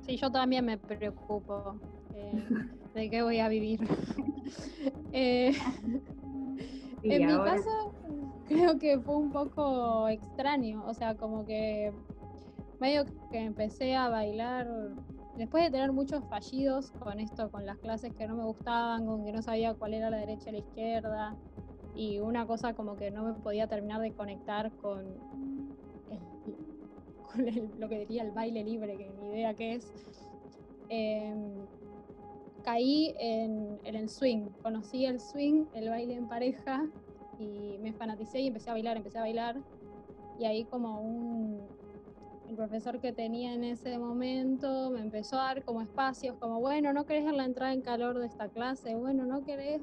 Sí, 0.00 0.16
yo 0.16 0.30
también 0.30 0.64
me 0.64 0.78
preocupo 0.78 1.76
eh, 2.14 2.44
de 2.94 3.10
qué 3.10 3.22
voy 3.22 3.40
a 3.40 3.48
vivir. 3.48 3.80
Eh, 5.16 5.52
en 7.04 7.26
mi 7.26 7.36
caso, 7.44 7.94
creo 8.48 8.78
que 8.80 8.98
fue 8.98 9.14
un 9.16 9.30
poco 9.30 10.08
extraño, 10.08 10.84
o 10.86 10.92
sea, 10.92 11.14
como 11.14 11.44
que 11.44 11.92
medio 12.80 13.04
que 13.30 13.38
empecé 13.38 13.94
a 13.94 14.08
bailar 14.08 14.68
después 15.36 15.64
de 15.64 15.70
tener 15.70 15.92
muchos 15.92 16.24
fallidos 16.28 16.90
con 16.92 17.20
esto, 17.20 17.50
con 17.50 17.64
las 17.64 17.78
clases 17.78 18.12
que 18.14 18.26
no 18.26 18.34
me 18.36 18.44
gustaban, 18.44 19.06
con 19.06 19.24
que 19.24 19.32
no 19.32 19.42
sabía 19.42 19.74
cuál 19.74 19.94
era 19.94 20.10
la 20.10 20.18
derecha 20.18 20.50
y 20.50 20.52
la 20.52 20.58
izquierda, 20.58 21.36
y 21.94 22.18
una 22.18 22.46
cosa 22.46 22.74
como 22.74 22.96
que 22.96 23.10
no 23.10 23.24
me 23.24 23.34
podía 23.34 23.68
terminar 23.68 24.00
de 24.00 24.12
conectar 24.12 24.72
con, 24.72 25.04
lo 27.78 27.88
que 27.88 27.98
diría 28.00 28.22
el 28.22 28.30
baile 28.32 28.64
libre, 28.64 28.96
que 28.96 29.10
ni 29.20 29.28
idea 29.28 29.54
qué 29.54 29.74
es, 29.74 29.92
em, 30.88 31.66
caí 32.64 33.14
en, 33.18 33.78
en 33.84 33.94
el 33.94 34.08
swing, 34.08 34.48
conocí 34.62 35.04
el 35.04 35.20
swing, 35.20 35.66
el 35.74 35.90
baile 35.90 36.14
en 36.14 36.28
pareja, 36.28 36.84
y 37.38 37.78
me 37.80 37.92
fanaticé 37.92 38.40
y 38.40 38.48
empecé 38.48 38.70
a 38.70 38.72
bailar, 38.72 38.96
empecé 38.96 39.18
a 39.18 39.22
bailar, 39.22 39.56
y 40.38 40.46
ahí 40.46 40.64
como 40.64 41.00
un, 41.00 41.60
el 42.48 42.56
profesor 42.56 43.00
que 43.00 43.12
tenía 43.12 43.54
en 43.54 43.64
ese 43.64 43.98
momento 43.98 44.90
me 44.90 45.00
empezó 45.00 45.38
a 45.38 45.44
dar 45.44 45.64
como 45.64 45.80
espacios, 45.80 46.36
como, 46.38 46.60
bueno, 46.60 46.92
¿no 46.92 47.04
querés 47.06 47.24
la 47.32 47.44
entrada 47.44 47.72
en 47.72 47.82
calor 47.82 48.18
de 48.18 48.26
esta 48.26 48.48
clase? 48.48 48.94
Bueno, 48.94 49.24
¿no 49.26 49.44
querés 49.44 49.80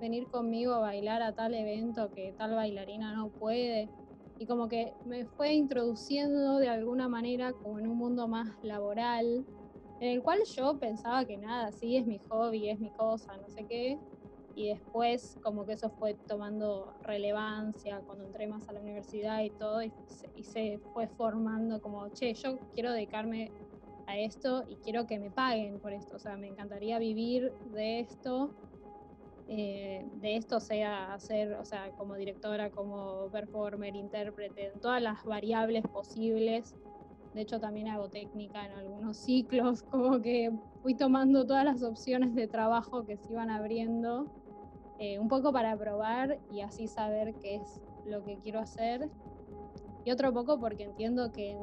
venir 0.00 0.26
conmigo 0.28 0.74
a 0.74 0.80
bailar 0.80 1.22
a 1.22 1.32
tal 1.32 1.54
evento 1.54 2.10
que 2.14 2.32
tal 2.36 2.54
bailarina 2.54 3.14
no 3.14 3.28
puede? 3.28 3.88
Y 4.38 4.46
como 4.46 4.68
que 4.68 4.94
me 5.04 5.26
fue 5.26 5.52
introduciendo 5.52 6.58
de 6.58 6.68
alguna 6.68 7.08
manera 7.08 7.52
como 7.52 7.78
en 7.78 7.86
un 7.86 7.98
mundo 7.98 8.26
más 8.26 8.48
laboral, 8.62 9.44
en 10.00 10.08
el 10.08 10.22
cual 10.22 10.40
yo 10.56 10.78
pensaba 10.78 11.24
que 11.26 11.36
nada, 11.36 11.70
sí, 11.72 11.96
es 11.96 12.06
mi 12.06 12.18
hobby, 12.28 12.70
es 12.70 12.80
mi 12.80 12.90
cosa, 12.90 13.36
no 13.36 13.48
sé 13.48 13.66
qué, 13.66 13.98
y 14.54 14.68
después 14.68 15.38
como 15.42 15.66
que 15.66 15.74
eso 15.74 15.90
fue 15.90 16.14
tomando 16.26 16.92
relevancia 17.02 18.02
cuando 18.06 18.24
entré 18.24 18.46
más 18.46 18.68
a 18.68 18.72
la 18.72 18.80
universidad 18.80 19.42
y 19.42 19.50
todo 19.50 19.82
y 19.82 19.92
se, 20.42 20.80
fue 20.92 21.06
formando 21.06 21.80
como, 21.80 22.08
che, 22.10 22.34
yo 22.34 22.58
quiero 22.74 22.92
dedicarme 22.92 23.52
a 24.06 24.18
esto 24.18 24.64
y 24.68 24.76
quiero 24.76 25.06
que 25.06 25.18
me 25.18 25.30
paguen 25.30 25.78
por 25.80 25.92
esto, 25.92 26.16
o 26.16 26.18
sea, 26.18 26.36
me 26.36 26.48
encantaría 26.48 26.98
vivir 26.98 27.52
de 27.66 28.00
esto, 28.00 28.50
eh, 29.48 30.08
de 30.14 30.36
esto 30.36 30.60
sea 30.60 31.14
hacer, 31.14 31.52
o 31.54 31.64
sea, 31.64 31.90
como 31.98 32.14
directora, 32.14 32.70
como 32.70 33.28
performer, 33.30 33.94
intérprete, 33.94 34.72
en 34.72 34.80
todas 34.80 35.02
las 35.02 35.22
variables 35.24 35.82
posibles. 35.92 36.74
De 37.34 37.42
hecho, 37.42 37.60
también 37.60 37.88
hago 37.88 38.08
técnica 38.08 38.66
en 38.66 38.72
algunos 38.72 39.16
ciclos, 39.16 39.82
como 39.90 40.20
que 40.20 40.52
fui 40.82 40.94
tomando 40.94 41.46
todas 41.46 41.64
las 41.64 41.82
opciones 41.82 42.34
de 42.34 42.48
trabajo 42.48 43.04
que 43.04 43.16
se 43.16 43.32
iban 43.32 43.50
abriendo 43.50 44.26
eh, 44.98 45.18
un 45.18 45.28
poco 45.28 45.52
para 45.52 45.76
probar 45.76 46.38
y 46.52 46.60
así 46.60 46.86
saber 46.86 47.34
qué 47.36 47.56
es 47.56 47.80
lo 48.04 48.22
que 48.24 48.36
quiero 48.38 48.60
hacer. 48.60 49.08
Y 50.04 50.10
otro 50.10 50.32
poco 50.32 50.58
porque 50.58 50.84
entiendo 50.84 51.32
que 51.32 51.56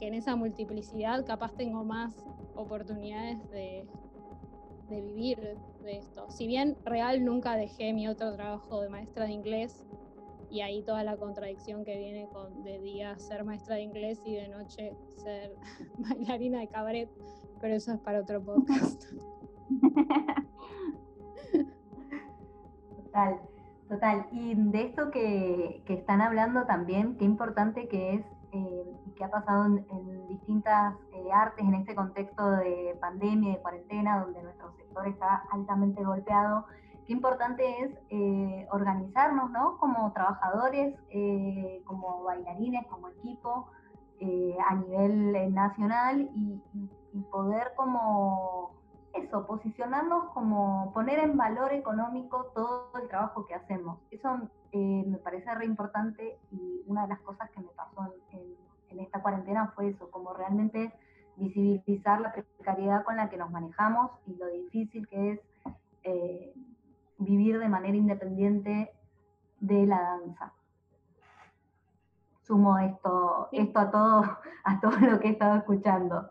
en, 0.00 0.14
esa 0.14 0.36
multiplicidad 0.36 1.24
capaz 1.24 1.54
tengo 1.54 1.84
más 1.84 2.14
oportunidades 2.54 3.38
de, 3.50 3.86
vivir 4.88 5.56
de 5.82 5.98
esto. 5.98 6.30
Si 6.30 6.46
bien 6.46 6.76
real 6.84 7.24
nunca 7.24 7.56
dejé 7.56 7.92
mi 7.92 8.08
otro 8.08 8.34
trabajo 8.34 8.80
de 8.80 8.88
maestra 8.88 9.26
de 9.26 9.32
inglés 9.32 9.86
y 10.50 10.60
ahí 10.62 10.82
toda 10.82 11.02
la 11.04 11.16
contradicción 11.16 11.84
que 11.84 11.98
viene 11.98 12.28
con 12.32 12.62
de 12.62 12.78
día 12.78 13.18
ser 13.18 13.44
maestra 13.44 13.76
de 13.76 13.82
inglés 13.82 14.20
y 14.24 14.34
de 14.34 14.48
noche 14.48 14.96
ser 15.16 15.54
bailarina 15.98 16.60
de 16.60 16.68
cabaret, 16.68 17.10
pero 17.60 17.74
eso 17.74 17.92
es 17.92 18.00
para 18.00 18.20
otro 18.20 18.42
podcast. 18.42 19.04
Total, 23.04 23.40
total. 23.88 24.26
Y 24.32 24.54
de 24.54 24.82
esto 24.82 25.10
que, 25.10 25.82
están 25.88 26.20
hablando 26.20 26.64
también, 26.64 27.16
qué 27.16 27.24
importante 27.24 27.88
que 27.88 28.14
es 28.14 28.24
eh, 28.52 28.92
que 29.16 29.24
ha 29.24 29.30
pasado 29.30 29.66
en, 29.66 30.28
distintas 30.28 30.94
eh, 31.12 31.32
artes 31.32 31.64
en 31.64 31.74
este 31.74 31.94
contexto 31.94 32.50
de 32.50 32.96
pandemia, 33.00 33.54
de 33.54 33.58
cuarentena, 33.60 34.20
donde 34.20 34.42
nuestro 34.42 34.72
sector 34.76 35.08
está 35.08 35.42
altamente 35.50 36.04
golpeado, 36.04 36.64
qué 37.08 37.14
importante 37.14 37.64
es 37.80 37.90
eh, 38.10 38.68
organizarnos, 38.70 39.50
¿no? 39.50 39.78
Como 39.78 40.12
trabajadores, 40.12 40.94
eh, 41.08 41.82
como 41.86 42.22
bailarines, 42.22 42.86
como 42.86 43.08
equipo, 43.08 43.70
eh, 44.20 44.54
a 44.68 44.74
nivel 44.74 45.54
nacional 45.54 46.30
y, 46.34 46.60
poder 47.32 47.72
como 47.74 48.70
eso, 49.12 49.44
posicionarnos 49.44 50.26
como 50.32 50.92
poner 50.92 51.18
en 51.18 51.36
valor 51.36 51.72
económico 51.72 52.52
todo 52.54 52.92
el 53.02 53.08
trabajo 53.08 53.44
que 53.46 53.54
hacemos. 53.54 53.98
Eso 54.12 54.38
me 54.72 55.18
parece 55.18 55.52
re 55.54 55.64
importante 55.64 56.38
y 56.52 56.82
una 56.86 57.02
de 57.02 57.08
las 57.08 57.20
cosas 57.20 57.50
que 57.50 57.60
me 57.60 57.68
pasó 57.68 58.14
en 58.90 59.00
esta 59.00 59.20
cuarentena 59.20 59.72
fue 59.74 59.88
eso, 59.88 60.08
como 60.10 60.32
realmente 60.32 60.92
visibilizar 61.36 62.20
la 62.20 62.32
precariedad 62.32 63.04
con 63.04 63.16
la 63.16 63.28
que 63.28 63.36
nos 63.36 63.50
manejamos 63.50 64.12
y 64.26 64.36
lo 64.36 64.46
difícil 64.46 65.08
que 65.08 65.32
es 65.32 65.40
vivir 67.18 67.58
de 67.58 67.68
manera 67.68 67.96
independiente 67.96 68.92
de 69.60 69.86
la 69.86 70.00
danza. 70.00 70.52
Sumo 72.42 72.78
esto, 72.78 73.48
esto 73.52 73.78
a 73.78 73.90
todo, 73.90 74.22
a 74.64 74.80
todo 74.80 74.98
lo 75.00 75.20
que 75.20 75.28
he 75.28 75.30
estado 75.32 75.56
escuchando. 75.56 76.30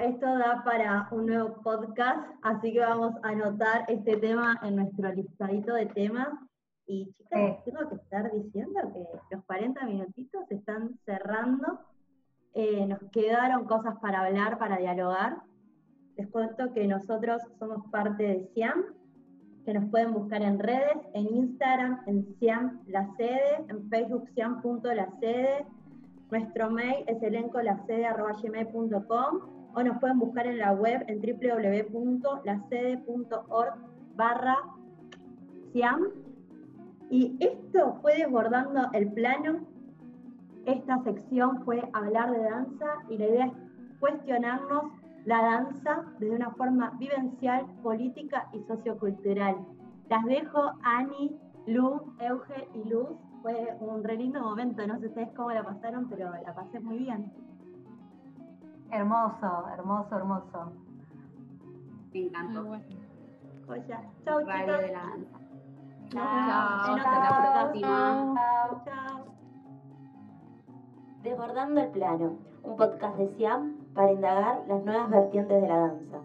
esto 0.00 0.38
da 0.38 0.62
para 0.64 1.08
un 1.10 1.26
nuevo 1.26 1.60
podcast, 1.62 2.30
así 2.42 2.72
que 2.72 2.80
vamos 2.80 3.14
a 3.22 3.28
anotar 3.28 3.84
este 3.88 4.16
tema 4.16 4.58
en 4.62 4.76
nuestro 4.76 5.12
listadito 5.12 5.74
de 5.74 5.86
temas. 5.86 6.28
Y 6.86 7.12
chicas, 7.12 7.64
tengo 7.64 7.88
que 7.88 7.96
estar 7.96 8.30
diciendo 8.30 8.80
que 8.92 9.34
los 9.34 9.44
40 9.44 9.84
minutitos 9.86 10.46
se 10.48 10.54
están 10.54 10.96
cerrando 11.04 11.80
eh, 12.58 12.86
nos 12.86 13.00
quedaron 13.12 13.66
cosas 13.66 13.98
para 14.00 14.22
hablar, 14.22 14.58
para 14.58 14.78
dialogar. 14.78 15.42
Les 16.16 16.26
cuento 16.28 16.72
que 16.72 16.88
nosotros 16.88 17.42
somos 17.58 17.84
parte 17.90 18.22
de 18.22 18.50
SIAM, 18.54 18.82
que 19.66 19.74
nos 19.74 19.90
pueden 19.90 20.14
buscar 20.14 20.40
en 20.40 20.58
redes, 20.58 20.96
en 21.12 21.26
Instagram, 21.26 22.00
en 22.06 22.24
SIAM 22.38 22.80
La 22.86 23.14
Sede, 23.16 23.66
en 23.68 23.86
Facebook 23.90 24.26
SIAM.lacede. 24.34 25.66
Nuestro 26.30 26.70
mail 26.70 27.04
es 27.06 27.22
elencolacede.gmail.com 27.22 29.40
o 29.74 29.82
nos 29.82 29.98
pueden 29.98 30.18
buscar 30.18 30.46
en 30.46 30.56
la 30.58 30.72
web 30.72 31.04
en 31.08 31.20
www.lacede.org 31.20 33.74
barra 34.14 34.56
SIAM. 35.72 36.08
Y 37.10 37.36
esto 37.40 37.98
fue 38.00 38.16
desbordando 38.16 38.88
el 38.94 39.12
plano 39.12 39.66
esta 40.66 41.00
sección 41.04 41.64
fue 41.64 41.80
hablar 41.92 42.32
de 42.32 42.42
danza 42.42 42.86
y 43.08 43.18
la 43.18 43.26
idea 43.26 43.46
es 43.46 43.52
cuestionarnos 44.00 44.95
la 45.26 45.42
danza 45.42 46.04
desde 46.20 46.36
una 46.36 46.50
forma 46.52 46.90
vivencial, 46.98 47.66
política 47.82 48.48
y 48.52 48.62
sociocultural. 48.62 49.56
Las 50.08 50.24
dejo, 50.24 50.72
Ani, 50.82 51.36
Lu, 51.66 52.14
Euge 52.20 52.68
y 52.74 52.88
Luz. 52.88 53.08
Fue 53.42 53.76
un 53.80 54.02
re 54.04 54.16
lindo 54.16 54.40
momento, 54.40 54.86
no 54.86 54.98
sé 54.98 55.08
ustedes 55.08 55.28
cómo 55.36 55.50
la 55.50 55.64
pasaron, 55.64 56.08
pero 56.08 56.30
la 56.30 56.54
pasé 56.54 56.80
muy 56.80 56.98
bien. 56.98 57.32
Hermoso, 58.90 59.68
hermoso, 59.72 60.16
hermoso. 60.16 60.72
Me 62.12 62.20
encantó. 62.20 62.62
Muy 62.62 62.80
Joya. 63.66 64.00
Chau, 64.24 64.40
chicas. 64.40 64.66
de 64.66 64.92
la 64.92 65.00
danza. 65.00 65.38
Chao. 66.08 66.94
Hasta 66.94 67.18
la 67.18 67.62
próxima. 67.62 68.34
Chao. 68.36 68.82
Chao. 68.84 69.24
Desbordando 71.24 71.80
el 71.80 71.90
Plano, 71.90 72.38
un 72.62 72.76
podcast 72.76 73.16
de 73.16 73.28
Siam 73.36 73.75
para 73.96 74.12
indagar 74.12 74.62
las 74.68 74.82
nuevas 74.84 75.10
vertientes 75.10 75.60
de 75.60 75.68
la 75.68 75.78
danza. 75.78 76.22